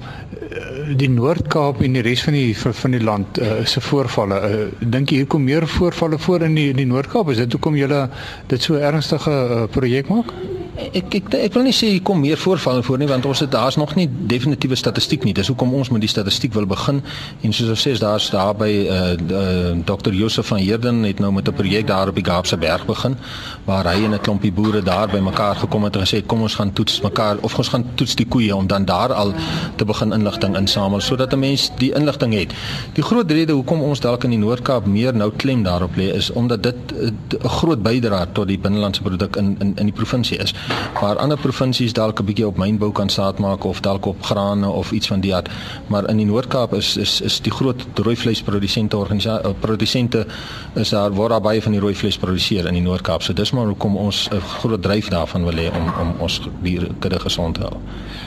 die 0.98 1.10
Noord-Kaap 1.10 1.84
en 1.86 1.94
die 1.94 2.02
res 2.02 2.24
van 2.26 2.34
die 2.34 2.56
van 2.58 2.96
die 2.96 3.04
land 3.04 3.38
uh, 3.38 3.60
se 3.70 3.82
voorvalle? 3.86 4.40
Uh, 4.48 4.88
Dink 4.96 5.12
jy 5.12 5.22
hier 5.22 5.30
kom 5.30 5.44
meer 5.46 5.68
voorvalle 5.68 6.18
voor 6.18 6.48
in 6.48 6.56
die 6.58 6.70
in 6.74 6.80
die 6.82 6.88
Noord-Kaap? 6.90 7.30
Is 7.30 7.44
dit 7.44 7.54
hoekom 7.54 7.78
julle 7.78 8.08
dit 8.50 8.62
so 8.62 8.80
ernstige 8.80 9.36
uh, 9.36 9.68
projek 9.72 10.10
maak? 10.10 10.34
Ek 10.80 11.16
ek 11.18 11.34
ek 11.36 11.56
wil 11.58 11.66
nie 11.68 11.74
sê 11.76 11.90
hier 11.92 12.04
kom 12.06 12.22
meer 12.24 12.40
voorvalle 12.40 12.84
voor 12.88 13.00
nie 13.02 13.08
want 13.10 13.26
ons 13.28 13.42
het 13.44 13.52
daar's 13.52 13.76
nog 13.76 13.96
nie 13.98 14.08
definitiewe 14.32 14.78
statistiek 14.80 15.26
nie. 15.28 15.34
Dis 15.36 15.50
hoekom 15.52 15.74
ons 15.76 15.90
met 15.92 16.02
die 16.02 16.10
statistiek 16.12 16.54
wil 16.56 16.68
begin 16.70 17.02
en 17.44 17.56
soos 17.56 17.74
ons 17.74 17.84
sê 17.84 17.96
daar's 18.00 18.30
daar 18.32 18.56
by 18.56 18.70
uh, 18.70 19.00
uh, 19.20 19.74
Dr. 19.86 20.14
Josef 20.16 20.48
van 20.54 20.62
Heerden 20.64 21.04
het 21.04 21.20
nou 21.20 21.32
met 21.36 21.50
'n 21.50 21.54
projek 21.54 21.88
daar 21.88 22.08
op 22.08 22.16
die 22.16 22.24
Kaapse 22.24 22.58
Berg 22.58 22.86
begin 22.86 23.18
waar 23.66 23.86
hy 23.92 24.04
en 24.06 24.14
'n 24.14 24.22
klompie 24.22 24.52
boere 24.52 24.82
daar 24.82 25.08
bymekaar 25.08 25.56
gekom 25.56 25.84
het 25.84 25.96
en 25.96 26.06
gesê 26.08 26.26
kom 26.26 26.42
ons 26.42 26.56
gaan 26.56 26.74
toets 26.74 27.02
mekaar 27.02 27.38
of 27.42 27.58
ons 27.58 27.68
gaan 27.68 27.86
toets 27.96 28.16
die 28.16 28.28
koeie 28.28 28.56
om 28.56 28.68
dan 28.68 28.86
daar 28.86 29.14
al 29.14 29.34
te 29.76 29.86
begin 29.86 30.14
inligting 30.14 30.58
insamel 30.58 31.02
sodat 31.02 31.34
'n 31.34 31.40
mens 31.40 31.72
die 31.78 31.94
inligting 31.94 32.34
het. 32.34 32.54
Die 32.94 33.04
groot 33.04 33.32
rede 33.32 33.54
hoekom 33.54 33.82
ons 33.82 34.00
dalk 34.00 34.24
in 34.24 34.30
die 34.30 34.40
Noord-Kaap 34.40 34.86
meer 34.86 35.16
nou 35.16 35.32
klem 35.36 35.64
daarop 35.64 35.96
lê 35.96 36.14
is 36.16 36.32
omdat 36.32 36.64
dit 36.64 36.76
eh, 37.02 37.12
'n 37.44 37.48
groot 37.50 37.84
bydrae 37.84 38.28
tot 38.32 38.48
die 38.48 38.60
binnelandse 38.60 39.02
produk 39.02 39.36
in 39.36 39.56
in 39.60 39.74
in 39.76 39.86
die 39.86 39.94
provinsie 39.94 40.38
is. 40.38 40.54
Waar 41.02 41.18
ander 41.18 41.38
provinsies 41.38 41.94
dalk 41.94 42.20
'n 42.20 42.26
bietjie 42.26 42.48
op 42.48 42.58
mynbou 42.58 42.92
kan 42.92 43.10
saad 43.10 43.40
maak 43.40 43.64
of 43.64 43.80
dalk 43.80 44.06
op 44.06 44.24
grane 44.24 44.70
of 44.70 44.92
iets 44.92 45.08
van 45.08 45.20
die 45.20 45.36
aard, 45.36 45.50
maar 45.88 46.10
in 46.10 46.18
die 46.18 46.26
Noord-Kaap 46.26 46.74
is 46.74 46.98
is 46.98 47.22
is 47.22 47.40
die 47.42 47.52
groot 47.52 47.86
rooi 47.94 48.16
vleisprodusente 48.16 48.98
organisasie 48.98 49.50
eh, 49.50 49.56
produsente 49.60 50.26
is 50.74 50.90
daar 50.90 51.14
waar 51.14 51.30
daar 51.30 51.42
baie 51.42 51.62
van 51.62 51.72
die 51.72 51.82
rooi 51.82 51.96
vleis 51.96 52.18
produseer 52.18 52.68
in 52.68 52.74
die 52.74 52.82
Noord-Kaap. 52.82 53.22
So 53.22 53.34
dis 53.34 53.52
maar 53.52 53.66
hoekom 53.66 53.98
ons 53.98 54.28
'n 54.32 54.40
groot 54.40 54.82
dryf 54.82 55.10
daarvan 55.10 55.44
wil 55.44 55.56
hê 55.56 55.70
om 55.76 56.08
om 56.08 56.14
ons 56.20 56.42
diere 56.62 56.88
kudde 57.00 57.20
gesond 57.20 57.56
te 57.56 57.62
hou. 57.62 57.78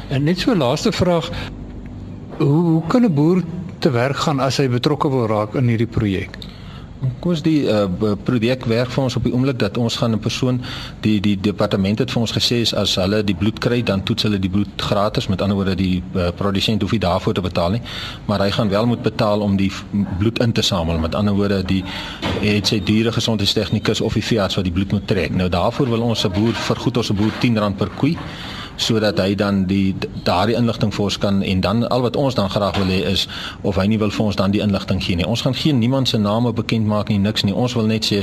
En 0.09 0.25
net 0.25 0.39
so 0.39 0.57
laaste 0.57 0.93
vraag, 0.93 1.31
hoe 2.39 2.63
hoe 2.63 2.83
kan 2.87 3.05
'n 3.05 3.15
boer 3.15 3.43
te 3.79 3.91
werk 3.91 4.17
gaan 4.17 4.41
as 4.41 4.57
hy 4.57 4.69
betrokke 4.69 5.11
wil 5.11 5.27
raak 5.27 5.55
in 5.55 5.69
hierdie 5.69 5.87
projek? 5.87 6.39
Kom 7.03 7.33
ons 7.33 7.43
die 7.43 7.65
uh, 7.67 7.87
projek 8.23 8.65
werk 8.71 8.91
vir 8.95 9.03
ons 9.03 9.17
op 9.19 9.25
die 9.27 9.33
oomblik 9.35 9.59
dat 9.59 9.79
ons 9.79 9.97
gaan 9.99 10.15
'n 10.15 10.23
persoon 10.23 10.61
die 11.03 11.19
die 11.21 11.35
departement 11.41 11.99
het 11.99 12.11
vir 12.11 12.21
ons 12.21 12.33
gesê 12.33 12.63
is 12.63 12.75
as 12.75 12.95
hulle 12.95 13.25
die 13.25 13.35
bloed 13.35 13.59
kry 13.59 13.83
dan 13.83 14.03
toets 14.03 14.23
hulle 14.23 14.39
die 14.39 14.51
bloed 14.51 14.71
gratis. 14.77 15.27
Met 15.27 15.43
ander 15.43 15.57
woorde 15.57 15.75
die 15.75 16.03
uh, 16.15 16.31
produsent 16.37 16.83
hoef 16.83 16.93
nie 16.93 17.01
daarvoor 17.01 17.35
te 17.35 17.41
betaal 17.41 17.71
nie. 17.71 17.83
Maar 18.27 18.41
hy 18.41 18.51
gaan 18.51 18.69
wel 18.69 18.87
moet 18.87 19.03
betaal 19.03 19.41
om 19.41 19.57
die 19.57 19.73
bloed 20.19 20.39
in 20.39 20.53
te 20.53 20.63
samel. 20.63 20.99
Met 20.99 21.15
ander 21.15 21.35
woorde 21.35 21.63
die 21.65 21.85
het 22.41 22.67
sy 22.67 22.81
diere 22.81 23.13
gesondheidstegnikus 23.13 24.01
of 24.01 24.13
die 24.13 24.25
veearts 24.25 24.55
wat 24.55 24.65
die 24.65 24.73
bloed 24.73 24.93
moet 24.93 25.07
trek. 25.07 25.35
Nou 25.35 25.49
daarvoor 25.49 25.89
wil 25.89 26.03
ons 26.03 26.25
'n 26.25 26.31
boer 26.31 26.55
vergoed 26.55 26.97
ons 26.97 27.11
'n 27.11 27.17
boer 27.17 27.33
R10 27.33 27.77
per 27.77 27.91
koei 27.97 28.17
sodat 28.83 29.19
hy 29.19 29.35
dan 29.35 29.65
die 29.67 29.95
daardie 30.27 30.57
inligting 30.59 30.93
vir 30.95 31.05
ons 31.05 31.19
kan 31.19 31.43
en 31.43 31.61
dan 31.61 31.89
al 31.89 32.03
wat 32.05 32.17
ons 32.17 32.35
dan 32.35 32.51
graag 32.51 32.77
wil 32.77 32.91
hê 32.91 33.01
is 33.13 33.27
of 33.63 33.77
hy 33.81 33.87
nie 33.87 33.99
wil 33.99 34.11
vir 34.11 34.25
ons 34.25 34.37
dan 34.37 34.51
die 34.55 34.63
inligting 34.65 35.03
gee 35.05 35.17
nie. 35.17 35.27
Ons 35.27 35.45
gaan 35.47 35.55
geen 35.55 35.79
niemand 35.79 36.09
se 36.09 36.19
name 36.19 36.53
bekend 36.53 36.87
maak 36.87 37.09
nie, 37.09 37.19
niks 37.19 37.47
nie. 37.47 37.55
Ons 37.55 37.77
wil 37.79 37.87
net 37.87 38.07
sê 38.09 38.23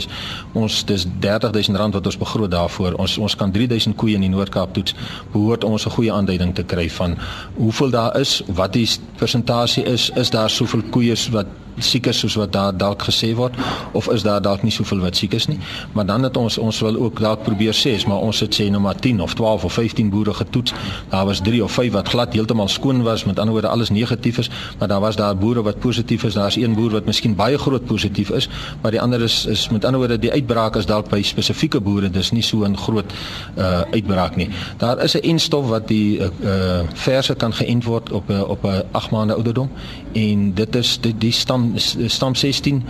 ons 0.53 0.83
dis 0.85 1.07
R30000 1.07 1.97
wat 1.97 2.05
ons 2.05 2.19
begroot 2.19 2.51
daarvoor. 2.51 2.99
Ons 2.99 3.17
ons 3.17 3.35
kan 3.35 3.51
3000 3.51 3.95
koeie 3.95 4.15
in 4.19 4.27
die 4.27 4.33
Noord-Kaap 4.33 4.73
toets. 4.73 4.95
Behoort 5.33 5.63
ons 5.63 5.85
'n 5.85 5.95
goeie 5.97 6.11
aanduiding 6.11 6.55
te 6.55 6.63
kry 6.63 6.89
van 6.89 7.17
hoeveel 7.55 7.89
daar 7.89 8.19
is, 8.19 8.41
wat 8.47 8.73
die 8.73 8.87
persentasie 9.17 9.83
is, 9.83 10.11
is 10.15 10.29
daar 10.29 10.49
soveel 10.49 10.83
koeie 10.91 11.15
wat 11.31 11.47
siek 11.83 12.05
is 12.05 12.19
soos 12.19 12.35
wat 12.35 12.51
daar 12.51 12.77
dalk 12.77 13.03
gesê 13.03 13.33
word 13.35 13.55
of 13.91 14.09
is 14.09 14.23
daar 14.23 14.41
dalk 14.41 14.63
nie 14.63 14.71
soveel 14.71 14.99
wat 14.99 15.15
siek 15.15 15.33
is 15.33 15.47
nie. 15.47 15.59
Maar 15.93 16.05
dan 16.05 16.23
het 16.23 16.37
ons 16.37 16.57
ons 16.57 16.79
wil 16.79 16.95
ook 16.95 17.19
dalk 17.19 17.43
probeer 17.43 17.73
sê 17.73 17.97
maar 18.07 18.17
ons 18.17 18.39
het 18.39 18.55
sê 18.55 18.69
nou 18.69 18.81
maar 18.81 18.95
10 18.95 19.21
of 19.21 19.33
12 19.33 19.63
of 19.63 19.73
15 19.73 20.09
boere 20.09 20.33
getoets. 20.33 20.73
Daar 21.09 21.25
was 21.25 21.39
3 21.43 21.63
of 21.63 21.71
5 21.71 21.91
wat 21.91 22.07
glad 22.07 22.33
heeltemal 22.33 22.67
skoon 22.67 23.03
was 23.03 23.25
met 23.25 23.39
ander 23.39 23.53
woorde 23.53 23.67
alles 23.67 23.89
negatief 23.89 24.37
is. 24.37 24.49
Maar 24.79 24.87
daar 24.87 24.99
was 24.99 25.15
daar 25.15 25.37
boere 25.37 25.61
wat 25.61 25.79
positief 25.79 26.23
is 26.23 26.33
daar's 26.33 26.55
een 26.55 26.73
boer 26.73 26.91
wat 26.91 27.05
miskien 27.05 27.35
baie 27.35 27.57
groot 27.57 27.85
positief 27.85 28.29
is 28.29 28.49
maar 28.81 28.91
die 28.91 29.01
ander 29.01 29.21
is 29.21 29.45
is 29.45 29.69
met 29.69 29.85
ander 29.85 29.99
woorde 29.99 30.19
die 30.19 30.31
uitbraak 30.31 30.75
is 30.75 30.85
dalk 30.85 31.09
by 31.09 31.21
spesifieke 31.23 31.81
boere 31.83 32.09
dis 32.09 32.31
nie 32.31 32.43
so 32.43 32.63
'n 32.65 32.77
groot 32.77 33.13
uh, 33.57 33.81
uitbraak 33.91 34.35
nie. 34.35 34.49
Daar 34.77 35.03
is 35.03 35.15
'n 35.15 35.23
enstof 35.23 35.67
wat 35.67 35.87
die 35.87 36.19
uh, 36.19 36.79
verse 36.93 37.35
kan 37.35 37.53
geënt 37.53 37.83
word 37.83 38.11
op 38.11 38.29
'n 38.29 38.43
op 38.43 38.63
'n 38.63 38.67
uh, 38.67 38.79
8 38.91 39.11
maande 39.11 39.33
ouderdom. 39.33 39.69
En 40.13 40.53
dit 40.53 40.75
is 40.75 40.99
die, 41.01 41.17
die 41.17 41.31
stam 41.31 41.68
stam 42.07 42.35
16 42.35 42.83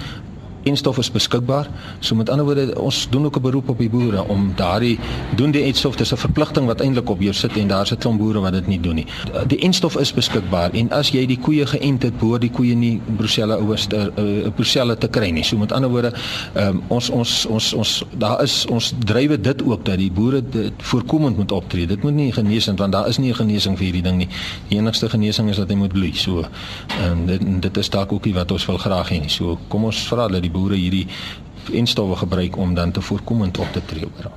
enstof 0.63 0.97
is 0.97 1.11
beskikbaar. 1.11 1.67
So 1.99 2.15
met 2.15 2.29
ander 2.29 2.45
woorde, 2.45 2.81
ons 2.81 3.07
doen 3.09 3.25
ook 3.25 3.37
'n 3.37 3.41
beroep 3.41 3.69
op 3.69 3.77
die 3.77 3.89
boere 3.89 4.27
om 4.27 4.51
daardie 4.55 4.99
doen 5.35 5.51
die 5.51 5.63
enstof, 5.63 5.95
dis 5.95 6.11
'n 6.11 6.17
verpligting 6.17 6.65
wat 6.65 6.81
eintlik 6.81 7.09
op 7.09 7.21
jou 7.21 7.33
sit 7.33 7.57
en 7.57 7.67
daar's 7.67 7.91
'n 7.91 7.97
klomp 7.97 8.19
boere 8.19 8.39
wat 8.39 8.53
dit 8.53 8.67
nie 8.67 8.79
doen 8.79 8.95
nie. 8.95 9.05
Die 9.47 9.59
enstof 9.59 9.97
is 9.97 10.13
beskikbaar 10.13 10.71
en 10.71 10.91
as 10.91 11.09
jy 11.09 11.25
die 11.25 11.39
koeie 11.39 11.65
geënt 11.65 12.03
het, 12.03 12.17
behoort 12.19 12.41
die 12.41 12.51
koeie 12.51 12.75
nie 12.75 13.01
brucella 13.17 13.57
te 13.87 14.11
uh, 14.17 14.49
brucella 14.55 14.95
te 14.95 15.07
kry 15.07 15.29
nie. 15.29 15.43
So 15.43 15.57
met 15.57 15.71
ander 15.71 15.89
woorde, 15.89 16.13
um, 16.55 16.81
ons 16.87 17.09
ons 17.09 17.45
ons 17.45 17.73
ons 17.73 18.03
daar 18.17 18.43
is 18.43 18.65
ons 18.65 18.93
drywe 19.05 19.41
dit 19.41 19.63
ook 19.63 19.85
dat 19.85 19.97
die 19.97 20.11
boere 20.11 20.41
dit 20.49 20.73
voorkomend 20.77 21.37
moet 21.37 21.51
optree. 21.51 21.87
Dit 21.87 22.03
moet 22.03 22.13
nie 22.13 22.31
genesend 22.33 22.79
want 22.79 22.91
daar 22.91 23.07
is 23.07 23.17
nie 23.17 23.31
'n 23.31 23.35
genesing 23.35 23.77
vir 23.77 23.85
hierdie 23.85 24.01
ding 24.01 24.17
nie. 24.17 24.27
Die 24.67 24.77
enigste 24.77 25.09
genesing 25.09 25.49
is 25.49 25.57
dat 25.57 25.69
hy 25.69 25.75
moet 25.75 25.93
bloei. 25.93 26.13
So 26.13 26.45
en 27.01 27.25
dit, 27.25 27.41
dit 27.61 27.77
is 27.77 27.89
dalk 27.89 28.11
ook 28.11 28.25
iets 28.25 28.35
wat 28.35 28.51
ons 28.51 28.65
wil 28.65 28.77
graag 28.77 29.09
hê. 29.09 29.21
So 29.27 29.57
kom 29.67 29.83
ons 29.83 30.07
vra 30.07 30.27
dat 30.27 30.41
die 30.41 30.48
boere 30.51 30.75
hierdie 30.75 31.07
enstowwe 31.73 32.15
gebruik 32.15 32.57
om 32.57 32.73
dan 32.73 32.91
te 32.91 33.01
voorkomend 33.01 33.57
op 33.57 33.71
te 33.73 33.85
tree 33.85 34.05
oor. 34.05 34.31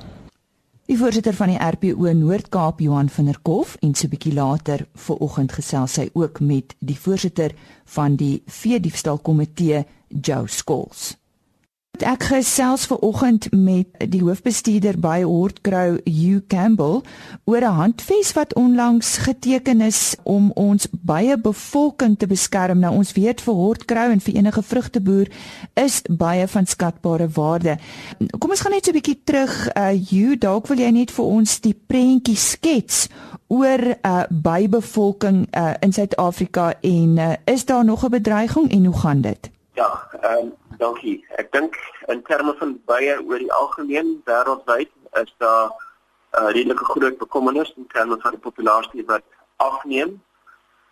Die 0.85 0.97
voorsitter 0.97 1.33
van 1.33 1.47
die 1.47 1.57
RPO 1.57 2.11
Noord-Kaap, 2.13 2.79
Johan 2.79 3.09
van 3.09 3.25
der 3.25 3.39
Kolf, 3.41 3.77
en 3.79 3.95
so 3.95 4.05
'n 4.05 4.09
bietjie 4.09 4.33
later 4.33 4.85
vanoggend 4.93 5.51
gesels 5.51 5.95
hy 5.95 6.09
ook 6.13 6.39
met 6.39 6.75
die 6.79 6.99
voorsitter 6.99 7.51
van 7.85 8.15
die 8.15 8.43
Veediefstal 8.45 9.17
Komitee, 9.17 9.85
Joe 10.07 10.47
Skols. 10.47 11.22
Ek 12.01 12.23
gesels 12.25 12.87
ver 12.89 12.97
oggend 13.05 13.51
met 13.53 13.85
die 14.09 14.23
hoofbestuurder 14.23 14.95
by 14.97 15.19
Hortgrow, 15.21 15.99
Hugh 16.09 16.41
Campbell, 16.49 17.03
oor 17.45 17.61
'n 17.61 17.77
handves 17.77 18.33
wat 18.33 18.55
onlangs 18.55 19.17
geteken 19.17 19.81
is 19.81 20.15
om 20.23 20.51
ons 20.55 20.87
baie 20.91 21.37
bevolking 21.37 22.17
te 22.17 22.27
beskerm. 22.27 22.79
Nou 22.79 22.95
ons 22.95 23.11
weet 23.11 23.41
vir 23.41 23.53
Hortgrow 23.53 24.09
en 24.11 24.19
vir 24.19 24.33
enige 24.33 24.63
vrugteboer 24.63 25.27
is 25.73 26.01
baie 26.09 26.47
van 26.47 26.65
skatbare 26.65 27.29
waarde. 27.29 27.77
Kom 28.39 28.49
ons 28.49 28.61
gaan 28.61 28.71
net 28.71 28.85
so 28.85 28.91
'n 28.91 28.97
bietjie 28.97 29.21
terug, 29.23 29.69
uh 29.77 29.93
Hugh, 30.09 30.39
dalk 30.39 30.67
wil 30.67 30.77
jy 30.77 30.89
net 30.89 31.11
vir 31.11 31.25
ons 31.25 31.59
die 31.59 31.77
prentjie 31.87 32.35
skets 32.35 33.07
oor 33.47 33.97
uh, 34.01 34.23
bybevolking 34.29 35.47
uh, 35.55 35.73
in 35.79 35.93
Suid-Afrika 35.93 36.73
en 36.81 37.17
uh, 37.17 37.33
is 37.45 37.65
daar 37.65 37.85
nog 37.85 38.03
'n 38.03 38.09
bedreiging 38.09 38.71
en 38.71 38.85
hoe 38.85 38.97
gaan 38.97 39.21
dit? 39.21 39.51
Ja, 39.73 40.09
ehm 40.21 40.37
um 40.37 40.53
Dankie. 40.77 41.25
Ek 41.37 41.51
dink 41.51 41.77
in 42.11 42.21
terme 42.27 42.53
van 42.59 42.73
baie 42.85 43.13
oor 43.21 43.39
die 43.41 43.53
algemeen 43.53 44.09
wêreldwyd 44.25 44.89
is 45.21 45.31
daar 45.37 45.69
'n 45.69 46.43
uh, 46.43 46.49
redelike 46.57 46.85
groot 46.85 47.17
bekommernis 47.17 47.73
in 47.77 47.87
terme 47.87 48.17
van 48.21 48.31
die 48.31 48.39
populasie 48.39 49.05
wat 49.05 49.23
afneem. 49.57 50.21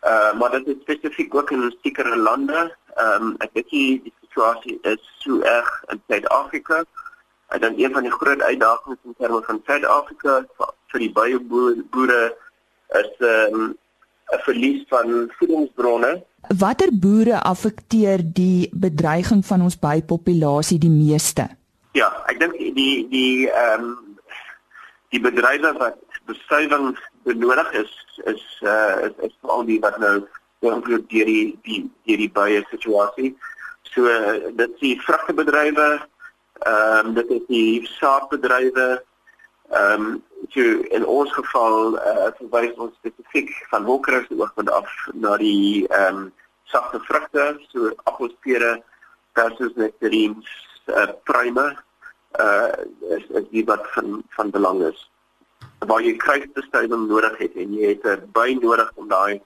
Uh 0.02 0.34
maar 0.34 0.52
dit 0.52 0.67
is 0.67 0.82
spesifiek 0.82 1.36
ook 1.36 1.52
in 1.52 1.78
sekere 1.82 2.15
lande. 2.15 2.76
Ehm 2.96 3.22
um, 3.22 3.36
ek 3.38 3.54
dink 3.54 3.70
die 3.70 4.13
situasie 4.22 4.80
is 4.82 5.02
so 5.20 5.41
erg 5.41 5.84
in 5.88 6.02
Suid-Afrika. 6.08 6.84
Ek 7.48 7.62
dink 7.62 7.78
een 7.78 7.94
van 7.94 8.04
die 8.04 8.17
groot 8.17 8.41
uitdagings 8.41 9.04
in 9.04 9.15
terme 9.17 9.41
van 9.41 9.62
Suid-Afrika 9.65 10.46
vir 10.91 11.00
die 11.00 11.12
baie 11.12 11.39
boere 11.91 12.36
is 13.02 13.12
'n 13.20 13.54
um, 13.54 13.78
'n 14.32 14.44
verlies 14.48 14.84
van 14.88 15.32
voedingsbronne. 15.38 16.24
Watter 16.58 16.89
boere 16.91 17.41
affekteer 17.44 18.20
die 18.24 18.70
bedreiging 18.74 19.46
van 19.46 19.62
ons 19.62 19.80
bypopulasie 19.80 20.80
die 20.80 20.89
meeste? 20.89 21.48
Ja, 21.91 22.10
ek 22.32 22.39
dink 22.39 22.58
die 22.58 23.08
die 23.10 23.50
ehm 23.50 23.84
um, 23.84 23.98
die 25.12 25.20
bedrywe 25.20 25.74
wat 25.78 25.98
bestuiving 26.26 26.98
benodig 27.24 27.72
is 27.72 27.91
is 28.26 28.44
uh 28.63 28.96
is, 29.08 29.15
is 29.28 29.36
veral 29.41 29.65
die 29.65 29.80
wat 29.80 29.98
nou 30.00 30.22
beïnvloed 30.63 31.10
deur 31.10 31.26
die 31.26 31.60
die 31.67 31.82
deur 32.08 32.22
die 32.24 32.32
baie 32.32 32.63
situasie. 32.70 33.36
So 33.91 34.08
uh, 34.08 34.52
dit 34.56 34.70
is 34.70 34.80
die 34.80 34.98
vrugtebedrywe, 35.04 35.88
ehm 36.63 37.08
um, 37.08 37.13
dit 37.20 37.30
is 37.38 37.48
die 37.48 37.88
saadbedrywe, 38.00 38.89
ehm 39.70 40.06
um, 40.06 40.24
so 40.54 40.62
in 40.98 41.06
ons 41.06 41.32
geval 41.34 41.96
uh 41.96 42.30
verwys 42.40 42.76
ons 42.78 42.96
spesifiek 43.00 43.52
van 43.72 43.86
Wolkeris 43.88 44.30
oogpunt 44.36 44.72
af 44.72 44.90
na 45.14 45.38
die 45.38 45.88
ehm 45.88 46.26
um, 46.26 46.32
sagte 46.72 47.00
vrugte, 47.04 47.60
so 47.72 47.92
appels, 48.08 48.36
pere, 48.40 48.78
persies, 49.36 49.74
nektarines, 49.76 50.52
uh 50.88 51.08
prime 51.28 51.68
uh 52.40 52.72
is 53.18 53.26
is 53.40 53.48
die 53.52 53.66
wat 53.68 53.88
van 53.96 54.24
van 54.38 54.52
belang 54.52 54.84
is. 54.88 55.08
Waar 55.88 56.04
jy 56.04 56.16
kruisbestuiving 56.18 57.08
nodig 57.08 57.38
het 57.38 57.56
en 57.56 57.74
jy 57.74 57.96
het 57.96 58.06
'n 58.06 58.32
by 58.34 58.58
nodig 58.62 58.92
om 58.96 59.08
daai 59.08 59.42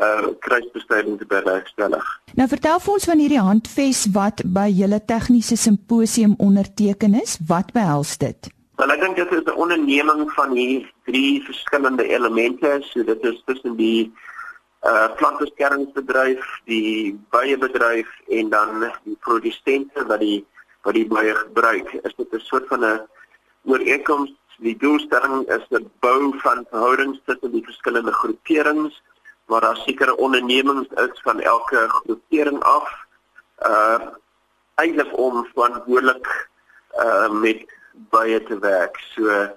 uh 0.00 0.28
kruisbestuiving 0.40 1.18
te 1.18 1.26
bewerkstellig. 1.26 2.04
Nou 2.34 2.48
vertel 2.48 2.80
vir 2.80 2.92
ons 2.92 3.04
van 3.04 3.18
hierdie 3.18 3.44
handves 3.50 4.06
wat 4.12 4.42
by 4.44 4.68
julle 4.68 5.00
tegniese 5.04 5.56
simposium 5.56 6.34
onderteken 6.38 7.14
is. 7.14 7.38
Wat 7.46 7.72
behels 7.72 8.18
dit? 8.18 8.50
Wel 8.74 8.90
ek 8.90 9.02
dink 9.04 9.16
dit 9.16 9.32
is 9.32 9.44
'n 9.46 9.60
onderneming 9.64 10.32
van 10.34 10.50
hier 10.50 10.92
drie 11.06 11.42
verskillende 11.44 12.06
elemente. 12.08 12.82
So 12.82 13.04
dit 13.04 13.22
is 13.24 13.42
tussen 13.46 13.76
die 13.76 14.12
uh 14.82 15.08
plantbeskermingsbedryf, 15.16 16.42
die 16.64 17.14
bye-bedryf 17.30 18.08
en 18.28 18.48
dan 18.50 18.90
die 19.04 19.16
produsente 19.20 20.06
wat 20.06 20.20
die 20.20 20.46
wat 20.82 20.94
die 20.94 21.06
bye 21.06 21.34
gebruik. 21.34 21.92
Is 22.02 22.14
dit 22.16 22.32
'n 22.32 22.40
soort 22.40 22.66
van 22.68 22.84
'n 22.84 23.06
ooreenkoms? 23.64 24.34
Die 24.58 24.76
doelstelling 24.76 25.46
is 25.48 25.64
die 25.68 25.86
bou 26.00 26.38
van 26.38 26.66
verhoudings 26.70 27.20
tussen 27.24 27.52
die 27.52 27.64
verskillende 27.64 28.12
groeperings 28.12 29.02
waar 29.46 29.60
daar 29.60 29.76
sekere 29.76 30.16
ondernemings 30.16 30.88
is 30.88 31.20
van 31.22 31.40
elke 31.40 31.88
groepering 31.88 32.62
af. 32.62 32.90
Uh 33.62 34.00
eintlik 34.74 35.18
om 35.18 35.46
verantwoordelik 35.54 36.48
uh 36.98 37.30
met 37.30 37.62
bye 38.10 38.42
te 38.44 38.58
werk. 38.58 38.98
So 39.14 39.48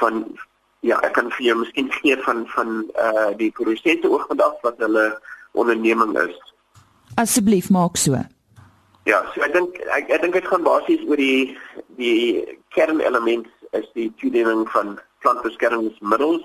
van 0.00 0.38
ja, 0.80 1.00
ek 1.02 1.12
kan 1.18 1.30
vir 1.30 1.46
jou 1.46 1.58
miskien 1.62 1.90
gee 2.00 2.16
van 2.26 2.46
van 2.54 2.84
uh 3.00 3.30
die 3.38 3.50
produsente 3.50 4.10
oogpunt 4.10 4.42
af 4.42 4.60
wat 4.66 4.78
hulle 4.78 5.06
onderneming 5.52 6.16
is. 6.18 6.36
Asseblief 7.14 7.70
maak 7.70 7.96
so. 7.96 8.18
Ja, 9.06 9.22
so 9.34 9.42
ek 9.46 9.54
dink 9.54 9.78
ek 9.96 10.10
ek 10.10 10.22
dink 10.22 10.34
dit 10.38 10.50
gaan 10.50 10.66
basies 10.66 11.04
oor 11.08 11.20
die 11.20 11.56
die 11.96 12.58
kernelement 12.74 13.48
is 13.76 13.88
die 13.94 14.10
toediening 14.20 14.66
van 14.74 14.98
plantbeskermingsmiddels. 15.24 16.44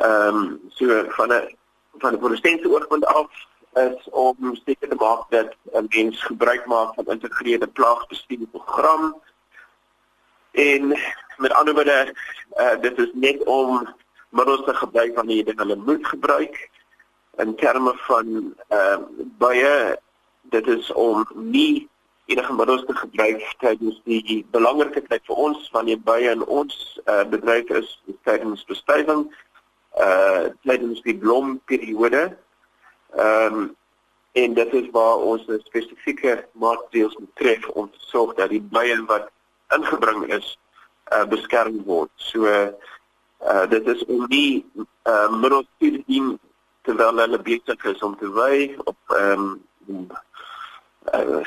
Ehm 0.00 0.36
um, 0.36 0.60
so 0.76 1.04
van 1.16 1.32
'n 1.32 1.56
van 2.02 2.14
'n 2.14 2.18
produsente 2.18 2.68
oogpunt 2.68 3.06
af 3.06 3.30
is 3.74 4.08
om 4.10 4.56
seker 4.64 4.88
te 4.88 4.94
maak 4.94 5.30
dat 5.30 5.54
'n 5.72 5.86
mens 5.88 6.22
gebruik 6.22 6.66
maak 6.66 6.94
van 6.94 7.06
integreerde 7.06 7.66
plaagbestuurprogram. 7.66 9.14
En 10.52 10.88
met 11.36 11.52
ander 11.52 11.74
woorde, 11.74 12.14
uh, 12.56 12.80
dit 12.80 12.98
is 12.98 13.10
net 13.14 13.44
om 13.44 13.88
middels 14.30 14.64
te 14.64 14.74
gebruik 14.74 15.14
wanneer 15.14 15.36
jy 15.36 15.44
dit 15.44 15.58
hulle 15.58 15.76
moet 15.76 16.06
gebruik. 16.06 16.68
In 17.36 17.54
terme 17.54 17.94
van 18.06 18.54
ehm 18.68 19.02
uh, 19.02 19.26
baie 19.38 19.98
dit 20.42 20.66
is 20.66 20.92
om 20.92 21.26
nie 21.34 21.88
enige 22.26 22.52
middels 22.52 22.84
te 22.86 22.94
gebruik 22.94 23.54
tydens 23.58 24.00
die 24.04 24.46
belangrike 24.50 25.02
tyd 25.08 25.22
vir 25.26 25.36
ons 25.36 25.70
wanneer 25.74 25.98
by 26.06 26.18
in 26.30 26.44
ons 26.44 26.76
uh, 27.06 27.24
bedryf 27.24 27.70
is 27.80 27.90
tydens 28.28 28.64
bestuiving 28.64 29.28
uh 29.98 30.46
tydens 30.62 31.02
die 31.02 31.16
blomperiode. 31.18 32.36
Ehm 33.16 33.54
um, 33.54 33.76
en 34.32 34.54
dit 34.54 34.74
is 34.78 34.86
waar 34.94 35.24
ons 35.26 35.48
spesifieke 35.64 36.36
maatreëls 36.52 37.16
moet 37.18 37.32
tref 37.34 37.66
om 37.68 37.88
te 37.90 37.98
sorg 38.12 38.36
dat 38.38 38.52
die 38.54 38.62
bye 38.62 38.94
wat 39.08 39.26
ingebring 39.76 40.28
is 40.38 40.58
uh 41.12 41.24
beskerm 41.24 41.82
word. 41.84 42.10
So 42.16 42.46
uh 42.46 43.66
dit 43.66 43.86
is 43.86 44.04
om 44.04 44.26
die 44.28 44.64
uh 45.04 45.28
middels 45.40 45.68
te 45.78 46.02
dien 46.06 46.38
terwyl 46.82 47.20
hulle 47.22 47.40
besig 47.44 47.84
is 47.84 48.02
om 48.02 48.16
te 48.18 48.30
wy 48.36 48.76
op 48.84 49.16
ehm 49.16 49.48
um, 49.88 50.06
uh, 51.14 51.42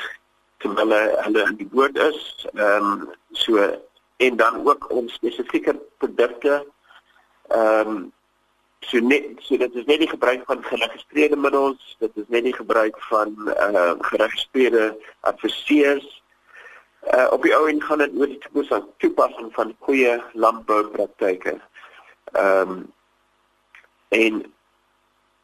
terwyl 0.62 0.94
hulle 0.94 1.46
in 1.48 1.58
die 1.60 1.70
boot 1.72 1.96
is. 1.98 2.20
Ehm 2.54 2.90
um, 2.90 3.08
so 3.32 3.62
en 4.16 4.36
dan 4.36 4.60
ook 4.66 4.90
om 4.90 5.08
spesifieke 5.08 5.74
produkte 5.98 6.64
ehm 7.48 7.88
um, 7.88 8.12
so 8.80 8.98
net 9.00 9.40
so 9.40 9.56
dit 9.56 9.74
is 9.74 9.84
net 9.84 9.98
die 10.04 10.08
gebruik 10.08 10.42
van 10.46 10.64
geregistreerde 10.64 11.36
middels, 11.36 11.96
dit 11.98 12.16
is 12.20 12.28
net 12.28 12.44
die 12.44 12.56
gebruik 12.56 13.00
van 13.10 13.34
ehm 13.48 13.76
uh, 13.76 13.94
geregistreerde 14.10 14.94
adviseurs. 15.20 16.22
Uh, 17.12 17.26
op 17.30 17.42
die 17.42 17.52
ou 17.52 17.68
en 17.68 17.82
gaan 17.82 18.00
dit 18.00 18.12
oor 18.16 18.30
die 18.30 18.40
toepassing 18.40 18.84
toepassing 19.02 19.52
van 19.52 19.74
goeie 19.86 20.18
landboupraktyke. 20.32 21.58
Ehm 22.32 22.70
um, 22.70 22.92
en 24.14 24.44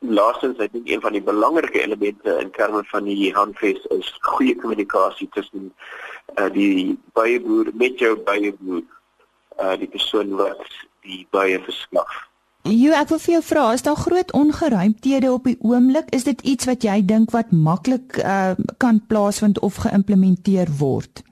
laastens 0.01 0.61
ek 0.63 0.73
dink 0.73 0.89
een 0.89 1.03
van 1.05 1.13
die 1.13 1.23
belangrike 1.23 1.83
elemente 1.83 2.37
in 2.41 2.51
terme 2.57 2.81
van 2.89 3.05
die 3.05 3.33
handves 3.35 3.85
is 3.97 4.09
goeie 4.21 4.55
kommunikasie 4.57 5.29
tussen 5.35 5.73
uh, 6.39 6.49
die 6.55 6.99
byeboer 7.19 7.73
met 7.75 7.99
jou 7.99 8.15
byeboer 8.17 8.83
uh, 9.61 9.77
die 9.77 9.89
persoon 9.89 10.33
wat 10.41 10.65
die 11.05 11.27
bye 11.35 11.61
verskaf. 11.67 12.29
Jo, 12.69 12.93
ek 12.93 13.09
wil 13.09 13.21
vir 13.21 13.35
jou 13.39 13.43
vra, 13.45 13.65
is 13.73 13.85
daar 13.85 13.97
groot 13.97 14.33
ongeruimthede 14.37 15.33
op 15.33 15.49
die 15.49 15.57
oomblik? 15.65 16.09
Is 16.17 16.25
dit 16.29 16.41
iets 16.45 16.69
wat 16.69 16.85
jy 16.85 17.01
dink 17.05 17.33
wat 17.33 17.53
maklik 17.53 18.21
uh, 18.21 18.53
kan 18.81 19.01
plaasvind 19.09 19.61
of 19.65 19.81
geïmplementeer 19.85 20.73
word? 20.81 21.25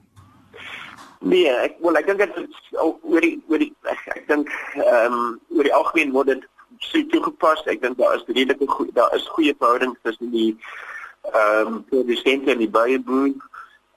Nee, 1.19 1.51
ek 1.51 1.75
wil 1.83 1.99
ek 1.99 2.05
dink 2.07 2.21
dit 2.23 2.37
oor 2.79 3.25
die 3.25 3.35
oor 3.51 3.59
die 3.59 3.73
ek, 3.91 4.03
ek 4.15 4.27
dink 4.29 4.51
ehm 4.79 5.15
um, 5.17 5.33
oor 5.51 5.67
die 5.67 5.75
algemeen 5.75 6.13
word 6.15 6.31
dit 6.31 6.45
sou 6.85 7.01
toegepas. 7.11 7.65
Ek 7.67 7.81
dink 7.83 7.97
daar 7.99 8.15
is 8.15 8.23
redelike 8.29 8.67
goeie 8.71 8.93
daar 8.95 9.11
is 9.17 9.27
goeie 9.35 9.55
verhoudings 9.59 9.99
tussen 10.07 10.31
die 10.31 10.53
ehm 11.33 11.73
um, 11.73 11.81
produsente 11.91 12.53
en 12.53 12.63
die 12.63 12.71
byeboer. 12.71 13.35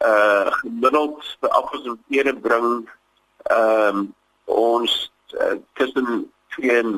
Uh 0.03 0.51
gemiddeld 0.59 1.31
vir 1.39 1.55
en 1.79 2.01
pere 2.11 2.35
bring 2.49 2.69
ehm 3.55 4.03
um, 4.03 4.03
ons 4.51 4.99
uh, 5.39 5.55
tussen 5.79 6.27
2 6.59 6.75
en 6.83 6.93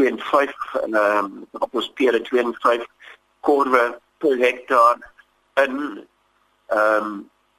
2 0.00 0.08
en 0.08 0.20
5 0.32 0.56
ehm 0.80 0.96
um, 1.04 1.46
appels 1.60 1.92
pere 2.00 2.24
2 2.32 2.40
en 2.40 2.56
5 2.64 2.88
korwe 3.40 3.86
per 4.24 4.36
hektaar 4.48 4.96
in 5.60 6.06
ehm 6.72 7.04
um, 7.04 7.16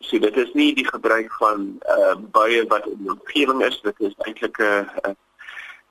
so 0.08 0.20
dit 0.20 0.38
is 0.38 0.52
nie 0.54 0.74
die 0.76 0.88
gebruik 0.88 1.32
van 1.40 1.70
uh 1.96 2.16
baie 2.36 2.64
wat 2.72 2.88
in 2.88 3.00
die 3.04 3.12
omgewing 3.12 3.64
is 3.68 3.80
dit 3.84 4.06
is 4.10 4.16
eintlik 4.26 4.60
'n 4.60 5.16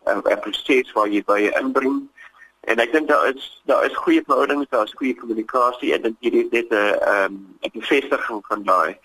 'n 0.06 0.22
uh, 0.30 0.40
proses 0.40 0.92
waar 0.94 1.08
jy 1.08 1.22
baie 1.24 1.50
inbring. 1.60 2.06
En 2.66 2.80
ek 2.82 2.92
dink 2.92 3.08
daar 3.08 3.28
is 3.34 3.62
daar 3.70 3.84
is 3.86 3.96
goeie 3.96 4.22
verhoudings, 4.26 4.68
daar 4.70 4.84
is 4.84 4.94
goeie 4.98 5.14
kommunikasie 5.14 5.92
en 5.94 6.02
dit 6.02 6.34
is 6.34 6.50
net 6.50 6.70
'n 6.70 6.98
ehm 7.12 7.34
'n 7.62 7.70
bevestiging 7.72 8.40
van 8.46 8.62
daai. 8.62 8.96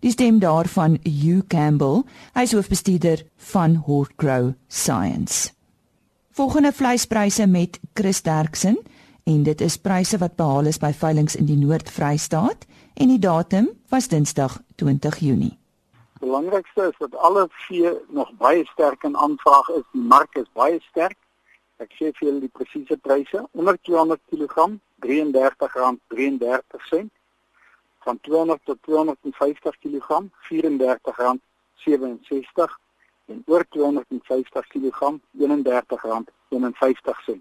Die 0.00 0.10
stem 0.10 0.38
daarvan 0.38 0.98
Hugh 1.02 1.46
Campbell, 1.46 2.02
hy 2.34 2.42
is 2.42 2.52
hoofbestuurder 2.52 3.22
van 3.36 3.74
Hortgrow 3.86 4.52
Science. 4.68 5.52
Volgende 6.32 6.72
vleispryse 6.72 7.46
met 7.46 7.78
Chris 7.94 8.22
Derksen 8.22 8.78
en 9.24 9.42
dit 9.42 9.60
is 9.60 9.76
pryse 9.76 10.18
wat 10.18 10.36
behaal 10.36 10.66
is 10.66 10.82
by 10.82 10.92
veilinge 10.92 11.38
in 11.38 11.46
die 11.46 11.58
Noord-Vrystaat 11.58 12.66
en 12.94 13.08
die 13.08 13.22
datum 13.22 13.70
was 13.88 14.08
Dinsdag 14.08 14.60
20 14.76 15.18
Junie 15.18 15.56
belangrikste 16.22 16.82
is 16.90 16.98
dat 16.98 17.16
alle 17.16 17.46
vee 17.50 18.00
nog 18.08 18.32
baie 18.38 18.64
sterk 18.64 19.02
in 19.02 19.16
aanvraag 19.16 19.68
is. 19.68 19.82
Die 19.92 20.06
mark 20.14 20.34
is 20.34 20.50
baie 20.52 20.80
sterk. 20.90 21.16
Ek 21.82 21.90
sê 21.98 22.06
vir 22.14 22.28
julle 22.28 22.40
die 22.44 22.56
presiese 22.58 22.96
pryse. 23.06 23.38
Onder 23.58 23.76
200 23.88 24.20
kg 24.30 24.56
R33.33 25.02 27.06
van 28.06 28.16
200 28.28 28.60
tot 28.70 28.78
250 28.86 29.74
kg 29.82 30.08
R34.67 30.50 32.70
en 33.34 33.38
oor 33.46 33.64
250 33.74 34.64
kg 34.74 34.98
R31.51. 35.42 37.36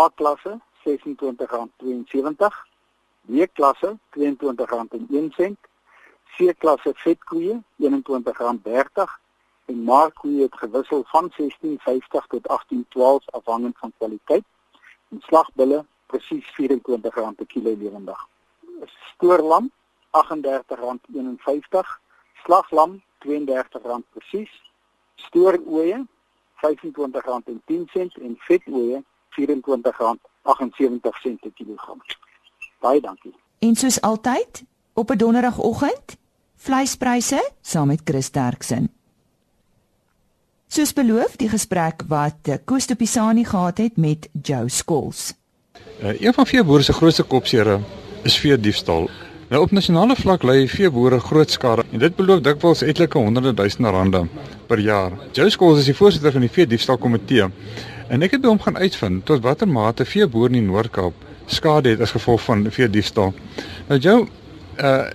A 0.00 0.02
klasse 0.14 0.52
R26.72, 0.86 2.46
B 3.26 3.46
klasse 3.52 3.98
R22.01 4.18 5.56
C 6.36 6.52
klasse 6.58 6.92
vetkoeie 6.94 7.62
R21.30 7.82 9.14
en 9.66 9.78
markkoeie 9.82 10.42
het 10.42 10.56
gewissel 10.56 11.04
van 11.06 11.32
16.50 11.40 11.40
tot 12.28 12.44
18.12 12.48 13.30
afhangend 13.38 13.78
van 13.78 13.92
kwaliteit. 13.98 14.44
En 15.08 15.20
slagbulle 15.20 15.84
presies 16.06 16.46
R24 16.60 17.34
per 17.36 17.46
kilo 17.46 17.76
lewendig. 17.76 18.28
Stoorlam 18.84 19.70
R38.51, 20.10 21.98
slaglam 22.44 23.02
R32 23.26 23.98
presies, 24.12 24.52
stooroeie 25.14 26.06
R25.10 26.66 28.20
en 28.22 28.36
vetoeie 28.38 29.04
R24.78 30.46 31.40
per 31.40 31.52
kilogram. 31.54 32.02
Baie 32.80 33.00
dankie. 33.00 33.34
En 33.58 33.74
soos 33.74 34.00
altyd, 34.00 34.64
op 34.94 35.10
'n 35.10 35.16
donderdagoggend, 35.16 36.16
vleispryse 36.56 37.50
saam 37.60 37.86
met 37.86 38.00
Chris 38.04 38.28
Terksen. 38.28 38.90
Soos 40.66 40.92
beloof, 40.92 41.36
die 41.36 41.48
gesprek 41.48 42.02
wat 42.08 42.58
Koos 42.64 42.86
de 42.86 42.94
Pisani 42.94 43.44
gehad 43.44 43.78
het 43.78 43.96
met 43.96 44.28
Joe 44.42 44.68
Skols. 44.68 45.34
Uh, 46.02 46.20
een 46.20 46.34
van 46.34 46.46
veeboere 46.46 46.82
se 46.82 46.92
grootste 46.92 47.22
kopsere 47.22 47.80
is 48.22 48.38
vee 48.38 48.60
diefstal. 48.60 49.10
Nou 49.48 49.62
op 49.62 49.70
nasionale 49.70 50.16
vlak 50.16 50.42
lê 50.42 50.66
veeboere 50.66 51.20
groot 51.20 51.50
skade 51.50 51.84
en 51.92 51.98
dit 52.02 52.16
beloof 52.16 52.40
dikwels 52.42 52.82
etlike 52.82 53.18
honderde 53.18 53.54
duisende 53.54 53.90
rande 53.94 54.24
per 54.66 54.78
jaar. 54.82 55.12
Joe 55.32 55.50
Skols 55.50 55.78
is 55.78 55.84
die 55.84 55.94
voorsitter 55.94 56.32
van 56.32 56.40
die 56.40 56.50
vee 56.50 56.66
diefstal 56.66 56.98
komitee 56.98 57.46
en 58.08 58.22
ek 58.22 58.36
het 58.36 58.44
hom 58.46 58.60
gaan 58.62 58.78
uitvind 58.78 59.24
tot 59.26 59.42
watter 59.42 59.68
mate 59.68 60.04
veeboere 60.04 60.54
in 60.54 60.60
die 60.60 60.68
Noord-Kaap 60.70 61.24
skade 61.46 61.94
het 61.94 62.02
as 62.02 62.14
gevolg 62.14 62.42
van 62.42 62.66
vee 62.70 62.88
diefstal. 62.90 63.32
Nou 63.88 64.00
Joe, 64.00 64.26
uh 64.82 65.06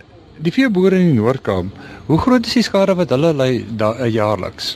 die 0.41 0.49
veeboere 0.49 0.97
in 0.97 1.11
die 1.11 1.19
Noord-Kaap, 1.19 1.67
hoe 2.07 2.17
groot 2.17 2.47
is 2.49 2.55
die 2.57 2.63
skade 2.65 2.95
wat 2.97 3.11
hulle 3.13 3.29
ly 3.37 3.49
uh, 3.61 4.07
jaarliks? 4.09 4.71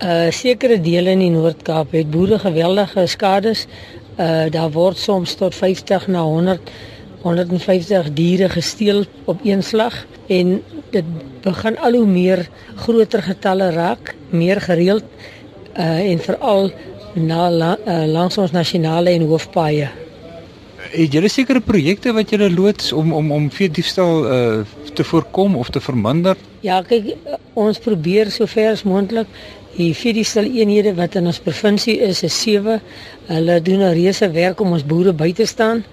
Uh 0.00 0.30
sekere 0.32 0.78
dele 0.80 1.12
in 1.12 1.20
die 1.26 1.34
Noord-Kaap 1.34 1.92
het 1.92 2.08
boere 2.10 2.38
geweldige 2.40 3.04
skades. 3.06 3.66
Uh 4.16 4.46
daar 4.54 4.70
word 4.72 4.96
soms 4.96 5.34
tot 5.36 5.54
50 5.54 6.08
na 6.08 6.22
100 6.24 6.72
150 7.22 8.08
diere 8.16 8.48
gesteel 8.48 9.04
op 9.30 9.44
een 9.44 9.62
slag 9.62 9.94
en 10.26 10.62
dit 10.90 11.12
begin 11.44 11.76
al 11.78 11.94
hoe 12.00 12.06
meer 12.06 12.48
groter 12.74 13.22
getalle 13.22 13.70
raak, 13.70 14.14
meer 14.30 14.60
gereeld 14.60 15.04
uh 15.76 16.00
en 16.08 16.18
veral 16.18 16.72
na 17.14 17.50
la, 17.50 17.76
uh, 17.86 18.04
langs 18.08 18.38
ons 18.38 18.52
nasionale 18.52 19.10
en 19.10 19.26
hoofpaaie. 19.28 19.88
Het 20.92 21.12
julle 21.14 21.28
sekere 21.30 21.60
projekte 21.60 22.12
wat 22.12 22.30
julle 22.30 22.50
loods 22.50 22.92
om 22.92 23.12
om 23.12 23.32
om 23.32 23.50
vee 23.50 23.70
diefstal 23.70 24.24
uh 24.26 24.62
te 24.92 25.04
voorkom 25.04 25.54
of 25.56 25.70
te 25.72 25.80
verminder? 25.80 26.36
Ja, 26.60 26.82
kyk, 26.84 27.14
ons 27.56 27.78
probeer 27.80 28.28
sover 28.30 28.74
as 28.74 28.82
moontlik 28.84 29.30
die 29.76 29.94
vee 29.96 30.12
diefstal 30.12 30.44
eenhede 30.44 30.92
wat 30.98 31.14
in 31.16 31.30
ons 31.30 31.40
provinsie 31.40 31.94
is, 32.04 32.20
is 32.26 32.34
7. 32.42 32.80
Hulle 33.30 33.60
doen 33.64 33.80
'n 33.80 33.94
reuse 33.96 34.28
werk 34.30 34.60
om 34.60 34.72
ons 34.72 34.84
boere 34.84 35.12
by 35.12 35.32
te 35.32 35.46
staan. 35.46 35.84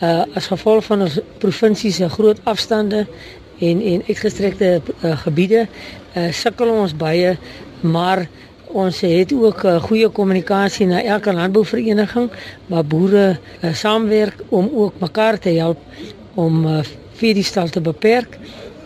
Uh 0.00 0.22
as 0.34 0.46
gevolg 0.46 0.84
van 0.84 1.02
ons 1.02 1.18
provinsie 1.38 1.92
se 1.92 2.08
groot 2.08 2.38
afstande 2.44 3.06
en 3.58 3.82
en 3.82 4.02
uitgestrekte 4.06 4.80
uh, 5.02 5.16
gebiede, 5.24 5.66
uh 6.14 6.32
sukkel 6.32 6.68
ons 6.68 6.94
baie, 6.96 7.36
maar 7.80 8.28
Ons 8.76 8.98
het 9.00 9.30
ook 9.32 9.62
uh, 9.64 9.78
goeie 9.80 10.08
kommunikasie 10.12 10.84
na 10.90 10.98
elke 11.00 11.32
landbouvereniging 11.32 12.26
waar 12.68 12.84
boere 12.84 13.24
uh, 13.32 13.72
saamwerk 13.72 14.42
om 14.48 14.68
ook 14.68 14.98
mekaar 15.00 15.38
te 15.40 15.54
help 15.56 15.80
om 16.34 16.66
uh, 16.66 16.82
veediestal 17.16 17.72
te 17.72 17.80
beperk 17.80 18.36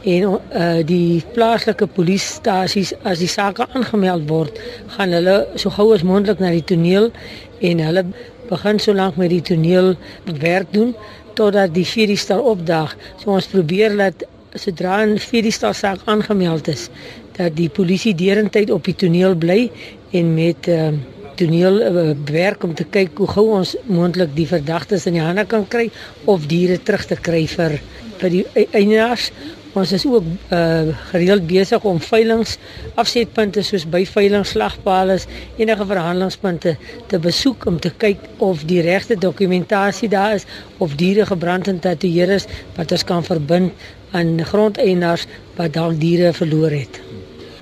en 0.06 0.28
uh, 0.30 0.68
die 0.86 1.24
plaaslike 1.34 1.88
polisiestasies 1.96 2.94
as 3.02 3.18
die 3.18 3.28
sake 3.28 3.66
aangemeld 3.74 4.28
word, 4.30 4.60
gaan 4.94 5.10
hulle 5.18 5.36
so 5.58 5.74
gou 5.74 5.90
as 5.96 6.06
moontlik 6.06 6.38
na 6.38 6.54
die 6.54 6.64
toneel 6.64 7.10
en 7.58 7.82
hulle 7.88 8.06
begin 8.46 8.78
so 8.78 8.94
lank 8.94 9.18
met 9.18 9.34
die 9.34 9.42
toneel 9.42 9.96
werk 10.38 10.70
doen 10.72 10.94
totdat 11.34 11.74
die 11.74 11.86
veediestal 11.86 12.46
opdag. 12.46 12.94
So 13.18 13.34
ons 13.34 13.50
probeer 13.50 13.98
dat 13.98 14.22
sodra 14.54 15.04
'n 15.06 15.18
veediestal 15.18 15.74
saak 15.74 16.00
aangemeld 16.04 16.68
is, 16.68 16.88
dat 17.36 17.56
die 17.56 17.68
polisie 17.68 18.14
derentyd 18.14 18.70
op 18.70 18.84
die 18.84 18.94
toneel 18.94 19.34
bly 19.36 19.70
en 20.10 20.34
met 20.34 20.66
uh, 20.68 20.88
toneel 21.36 21.80
uh, 21.80 22.10
werk 22.24 22.64
om 22.64 22.74
te 22.74 22.84
kyk 22.84 23.18
hoe 23.18 23.28
gou 23.28 23.46
ons 23.56 23.76
moontlik 23.86 24.34
die 24.36 24.46
verdagtes 24.46 25.06
in 25.06 25.16
die 25.16 25.24
hande 25.24 25.46
kan 25.46 25.68
kry 25.68 25.90
of 26.24 26.46
diere 26.46 26.78
terug 26.82 27.06
te 27.06 27.16
kry 27.16 27.46
vir 27.46 27.80
vir 28.20 28.30
die 28.30 28.44
eienaars. 28.76 29.30
Ons 29.72 29.92
is 29.92 30.06
ook 30.06 30.24
uh, 30.50 30.90
gereeld 31.12 31.46
besig 31.46 31.84
om 31.86 32.00
veilinge 32.02 32.56
afsetpunte 32.98 33.62
soos 33.62 33.84
by 33.86 34.00
veilingslagpale 34.08 35.20
enige 35.60 35.84
verhandelingspunte 35.86 36.72
te 37.06 37.20
besoek 37.22 37.68
om 37.70 37.78
te 37.78 37.92
kyk 38.02 38.24
of 38.42 38.64
die 38.66 38.80
regte 38.82 39.14
dokumentasie 39.14 40.08
daar 40.10 40.34
is 40.40 40.46
of 40.82 40.96
diere 40.98 41.26
gebrand 41.28 41.70
en 41.70 41.78
tatoeëer 41.78 42.34
is 42.40 42.48
wat 42.76 42.90
ons 42.96 43.06
kan 43.06 43.22
verbind 43.22 43.86
aan 44.10 44.40
grondeienaars 44.42 45.28
wat 45.54 45.76
dalk 45.78 46.00
diere 46.02 46.32
verloor 46.34 46.74
het. 46.74 46.98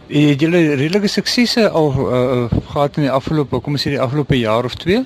Het 0.09 0.40
julle 0.40 0.62
redelike 0.81 1.11
suksese 1.12 1.66
al 1.68 1.92
uh, 1.92 2.47
gehad 2.71 2.97
in 2.97 3.05
die 3.05 3.12
afgelope 3.12 3.61
kom 3.61 3.77
ons 3.77 3.85
sê 3.85 3.92
die 3.92 4.01
afgelope 4.01 4.38
jaar 4.40 4.64
of 4.64 4.79
2? 4.81 5.05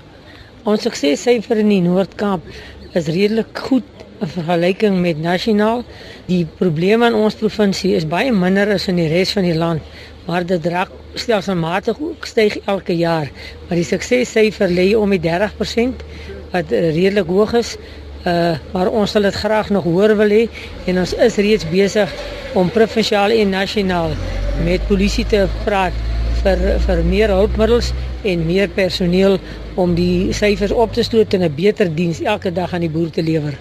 Ons 0.71 0.87
suksessyfer 0.87 1.59
in 1.59 1.73
die 1.75 1.83
Noord-Kaap 1.83 2.47
is 2.95 3.11
redelik 3.11 3.59
goed 3.67 4.02
in 4.23 4.31
vergelyking 4.31 5.01
met 5.03 5.21
nasionaal. 5.21 5.83
Die 6.29 6.45
probleme 6.59 7.09
in 7.11 7.19
ons 7.19 7.37
provinsie 7.39 7.95
is 7.99 8.07
baie 8.09 8.33
minder 8.33 8.71
as 8.75 8.89
in 8.91 9.01
die 9.01 9.09
res 9.11 9.35
van 9.35 9.47
die 9.47 9.57
land, 9.59 9.83
maar 10.29 10.47
dit 10.47 10.67
raak 10.71 10.93
stelselmatig 11.19 11.99
ook 12.01 12.27
styg 12.27 12.59
elke 12.71 12.95
jaar. 12.97 13.31
Maar 13.67 13.81
die 13.81 13.89
suksessyfer 13.89 14.71
lê 14.71 14.93
om 14.97 15.11
die 15.13 15.21
30% 15.23 16.07
wat 16.53 16.71
redelik 16.71 17.29
hoog 17.33 17.57
is. 17.59 17.77
Uh 18.23 18.55
maar 18.71 18.93
ons 18.95 19.11
sal 19.11 19.27
dit 19.27 19.35
graag 19.35 19.73
nog 19.75 19.83
hoër 19.89 20.15
wil 20.21 20.31
hê 20.31 20.45
en 20.87 21.01
ons 21.03 21.15
is 21.27 21.39
reeds 21.43 21.67
besig 21.73 22.13
om 22.55 22.71
provinsiaal 22.71 23.35
en 23.35 23.51
nasionaal 23.51 24.15
met 24.63 24.87
polisie 24.87 25.27
te 25.27 25.43
praat 25.65 25.97
vir 26.45 26.63
vir 26.87 27.03
meer 27.09 27.35
hulpmiddels 27.35 27.91
en 28.23 28.47
meer 28.47 28.71
personeel 28.79 29.41
om 29.75 29.99
die 29.99 30.31
syfers 30.39 30.71
op 30.85 30.95
te 30.95 31.03
stoot 31.03 31.35
en 31.35 31.43
'n 31.43 31.55
beter 31.57 31.91
diens 31.91 32.23
elke 32.23 32.53
dag 32.53 32.75
aan 32.75 32.87
die 32.87 32.95
boer 32.95 33.11
te 33.11 33.23
lewer. 33.23 33.59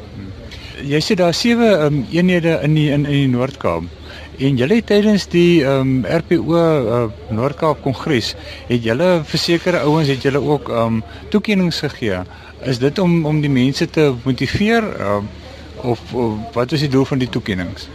Jy 0.82 1.00
sê 1.04 1.16
daar 1.20 1.34
sewe 1.38 1.68
um, 1.86 2.02
eenhede 2.12 2.60
in 2.66 2.74
die 2.76 2.90
in 2.90 3.06
in 3.06 3.12
die 3.12 3.30
Noord-Kaap. 3.30 3.84
En 4.42 4.58
julle 4.58 4.82
tydens 4.82 5.28
die 5.30 5.62
um, 5.68 6.02
RPO 6.06 6.58
uh, 6.58 7.02
Noord-Kaap 7.30 7.84
Kongres 7.84 8.34
het 8.70 8.84
julle 8.84 9.22
versekerde 9.28 9.84
ouens 9.86 10.10
het 10.10 10.26
julle 10.26 10.42
ook 10.42 10.70
um, 10.70 11.04
toekennings 11.30 11.84
gegee. 11.86 12.24
Is 12.66 12.82
dit 12.82 13.00
om 13.00 13.26
om 13.26 13.42
die 13.42 13.50
mense 13.50 13.86
te 13.90 14.12
motiveer 14.24 14.88
uh, 15.00 15.18
of, 15.84 16.02
of 16.14 16.38
wat 16.54 16.72
is 16.72 16.88
die 16.88 16.90
doel 16.90 17.06
van 17.06 17.22
die 17.22 17.30
toekennings? 17.30 17.88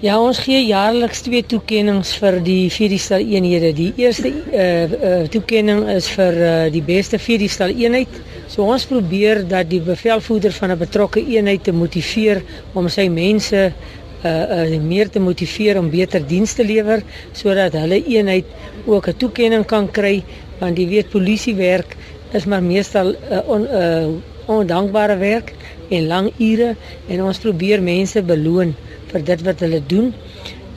Ja, 0.00 0.14
ons 0.16 0.38
gee 0.40 0.62
jaarliks 0.64 1.26
twee 1.26 1.42
toekenninge 1.44 2.06
vir 2.22 2.38
die 2.40 2.70
Vierdiestal 2.72 3.20
eenhede. 3.20 3.74
Die 3.76 3.90
eerste 4.00 4.30
uh, 4.32 4.68
uh 4.88 5.24
toekenning 5.28 5.82
is 5.92 6.08
vir 6.08 6.38
uh, 6.40 6.52
die 6.72 6.80
beste 6.80 7.18
Vierdiestal 7.20 7.74
eenheid. 7.74 8.22
So 8.50 8.66
ons 8.66 8.82
probeer 8.90 9.44
dat 9.46 9.68
die 9.70 9.80
bevelvoerder 9.80 10.52
van 10.52 10.70
'n 10.72 10.78
betrokke 10.78 11.20
eenheid 11.22 11.62
te 11.64 11.72
motiveer 11.72 12.42
om 12.74 12.88
sy 12.88 13.06
mense 13.08 13.72
uh 14.24 14.30
uh 14.56 14.80
meer 14.82 15.08
te 15.08 15.20
motiveer 15.20 15.78
om 15.78 15.90
beter 15.90 16.26
dienste 16.26 16.62
te 16.62 16.68
lewer 16.68 17.02
sodat 17.32 17.72
hulle 17.72 18.02
eenheid 18.04 18.44
ook 18.86 19.06
'n 19.08 19.16
toekenning 19.16 19.64
kan 19.66 19.86
kry 19.90 20.24
want 20.58 20.78
jy 20.78 20.86
weet 20.88 21.10
polisiewerk 21.10 21.96
is 22.32 22.44
maar 22.44 22.62
meestal 22.62 23.14
'n 23.14 23.16
uh, 23.32 23.48
on, 23.48 23.62
uh, 23.62 24.08
ondankbare 24.46 25.16
werk 25.16 25.54
en 25.88 26.06
lang 26.06 26.32
ure 26.38 26.76
en 27.08 27.22
ons 27.22 27.38
probeer 27.38 27.82
mense 27.82 28.22
beloon 28.22 28.74
vir 29.12 29.24
dit 29.24 29.42
wat 29.42 29.60
hulle 29.60 29.82
doen. 29.86 30.14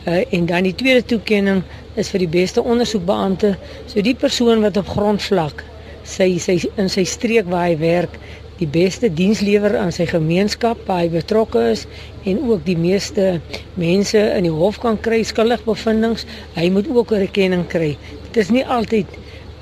Uh, 0.07 0.21
en 0.29 0.45
dan 0.45 0.63
die 0.63 0.75
tweede 0.75 1.05
toekenning 1.05 1.63
is 1.95 2.09
vir 2.09 2.19
die 2.19 2.33
beste 2.41 2.63
ondersoekbeampte. 2.63 3.55
So 3.85 4.01
die 4.01 4.15
persoon 4.15 4.61
wat 4.61 4.77
op 4.77 4.87
grondvlak 4.87 5.63
sy 6.03 6.37
sy 6.39 6.59
in 6.77 6.89
sy 6.89 7.03
streek 7.07 7.49
waar 7.51 7.69
hy 7.69 7.77
werk 7.79 8.19
die 8.59 8.69
beste 8.69 9.09
diens 9.09 9.41
lewer 9.41 9.75
aan 9.79 9.91
sy 9.95 10.05
gemeenskap 10.09 10.83
waar 10.87 11.03
hy 11.03 11.09
betrokke 11.13 11.63
is 11.71 11.85
en 12.29 12.41
ook 12.49 12.63
die 12.67 12.77
meeste 12.77 13.39
mense 13.79 14.19
in 14.19 14.47
die 14.47 14.53
hof 14.53 14.79
kan 14.83 14.99
kry 15.01 15.23
skuldig 15.25 15.63
bevindings. 15.65 16.27
Hy 16.55 16.69
moet 16.71 16.87
ook 16.87 17.15
erkenning 17.17 17.65
kry. 17.67 17.95
Dit 18.29 18.43
is 18.45 18.53
nie 18.53 18.65
altyd 18.65 19.07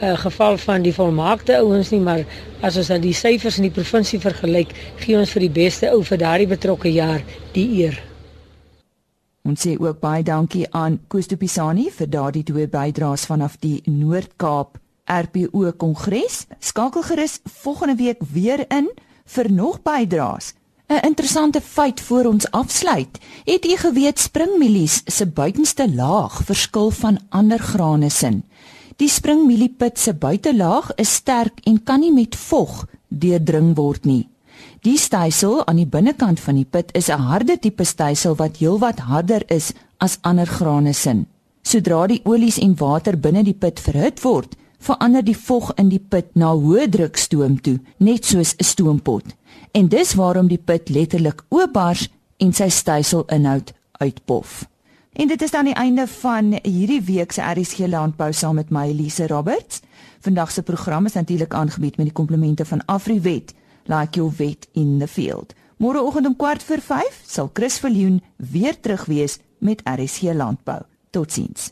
'n 0.02 0.06
uh, 0.06 0.18
geval 0.18 0.58
van 0.58 0.82
die 0.82 0.94
volmaakte 0.94 1.58
ouens 1.58 1.92
nie, 1.92 2.00
maar 2.02 2.26
as 2.62 2.78
ons 2.78 2.88
dan 2.88 3.02
die 3.02 3.14
syfers 3.14 3.58
in 3.58 3.70
die 3.70 3.78
provinsie 3.78 4.20
vergelyk, 4.20 4.74
gee 4.98 5.18
ons 5.18 5.30
vir 5.30 5.42
die 5.42 5.56
beste 5.62 5.92
ou 5.94 6.04
vir 6.04 6.18
daardie 6.18 6.48
betrokke 6.48 6.90
jaar 6.90 7.22
die 7.54 7.84
eer. 7.84 8.02
Ons 9.46 9.62
sê 9.62 9.78
ook 9.78 10.00
baie 10.00 10.24
dankie 10.24 10.66
aan 10.72 11.00
Koos 11.08 11.28
de 11.28 11.38
Pisani 11.38 11.90
vir 11.90 12.08
daardie 12.08 12.44
twee 12.44 12.68
bydraes 12.68 13.26
vanaf 13.26 13.58
die 13.60 13.82
Noord-Kaap 13.86 14.78
RPO 15.12 15.74
Kongres. 15.78 16.46
Skakel 16.60 17.04
gerus 17.04 17.40
volgende 17.44 17.96
week 17.96 18.22
weer 18.32 18.66
in 18.72 18.90
vir 19.26 19.52
nog 19.52 19.82
bydraes 19.82 20.54
'n 20.92 21.06
Interessante 21.08 21.62
feit 21.62 22.02
voor 22.02 22.26
ons 22.26 22.52
afsluit. 22.52 23.20
Het 23.44 23.66
u 23.66 23.76
geweet 23.78 24.20
springmielies 24.20 25.02
se 25.06 25.26
buitenste 25.26 25.94
laag 25.96 26.42
verskil 26.44 26.90
van 26.92 27.20
ander 27.30 27.60
grane 27.60 28.10
sin? 28.10 28.44
Die 28.96 29.10
springmieliepit 29.10 30.00
se 30.00 30.14
buitelaag 30.14 30.92
is 30.96 31.14
sterk 31.14 31.60
en 31.64 31.84
kan 31.84 32.00
nie 32.00 32.12
met 32.14 32.36
vog 32.36 32.86
deurdring 33.08 33.76
word 33.76 34.06
nie. 34.06 34.30
Die 34.82 34.98
stysel 34.98 35.66
aan 35.66 35.76
die 35.76 35.88
binnekant 35.88 36.40
van 36.40 36.56
die 36.56 36.66
pit 36.66 36.92
is 36.92 37.08
'n 37.10 37.24
harde 37.32 37.60
tipe 37.60 37.84
stysel 37.84 38.36
wat 38.36 38.58
heelwat 38.58 39.00
harder 39.00 39.44
is 39.48 39.72
as 39.98 40.18
ander 40.22 40.48
grane 40.48 40.94
sin. 40.94 41.28
Sodra 41.62 42.08
die 42.08 42.22
olies 42.24 42.58
en 42.58 42.76
water 42.76 43.18
binne 43.18 43.44
die 43.44 43.54
pit 43.54 43.80
verhit 43.80 44.22
word, 44.24 44.56
verander 44.82 45.24
die 45.24 45.38
vog 45.38 45.72
in 45.78 45.92
die 45.92 46.02
pit 46.02 46.34
na 46.34 46.52
hoë 46.58 46.88
druk 46.90 47.20
stoom 47.22 47.60
toe, 47.62 47.78
net 47.98 48.26
soos 48.26 48.56
'n 48.58 48.64
stoompot. 48.64 49.26
En 49.72 49.88
dis 49.88 50.14
waarom 50.14 50.48
die 50.48 50.58
pit 50.58 50.90
letterlik 50.90 51.44
oopbars 51.50 52.10
en 52.38 52.54
sy 52.54 52.70
styselinhoud 52.70 53.74
uitpof. 53.92 54.66
En 55.14 55.28
dit 55.28 55.42
is 55.42 55.52
dan 55.52 55.66
die 55.66 55.74
einde 55.74 56.08
van 56.08 56.60
hierdie 56.64 57.02
week 57.02 57.32
se 57.32 57.42
RSG 57.42 57.88
Landbou 57.88 58.34
saam 58.34 58.56
met 58.56 58.70
my 58.70 58.88
Elise 58.88 59.28
Roberts. 59.28 59.82
Vandag 60.20 60.52
se 60.52 60.64
program 60.64 61.06
is 61.06 61.14
natuurlik 61.14 61.54
aangebied 61.54 61.98
met 61.98 62.06
die 62.06 62.16
komplemente 62.16 62.66
van 62.66 62.86
Afriwet, 62.86 63.54
like 63.86 64.18
your 64.20 64.32
vet 64.32 64.68
in 64.72 64.98
the 65.00 65.08
field. 65.08 65.54
Môreoggend 65.78 66.26
om 66.26 66.36
4 66.38 66.62
voor 66.66 66.82
5 66.82 67.22
sal 67.26 67.50
Chris 67.54 67.80
Viljoen 67.80 68.22
weer 68.36 68.80
terug 68.80 69.06
wees 69.06 69.40
met 69.58 69.82
RSG 69.84 70.22
Landbou. 70.22 70.82
Totsiens. 71.10 71.72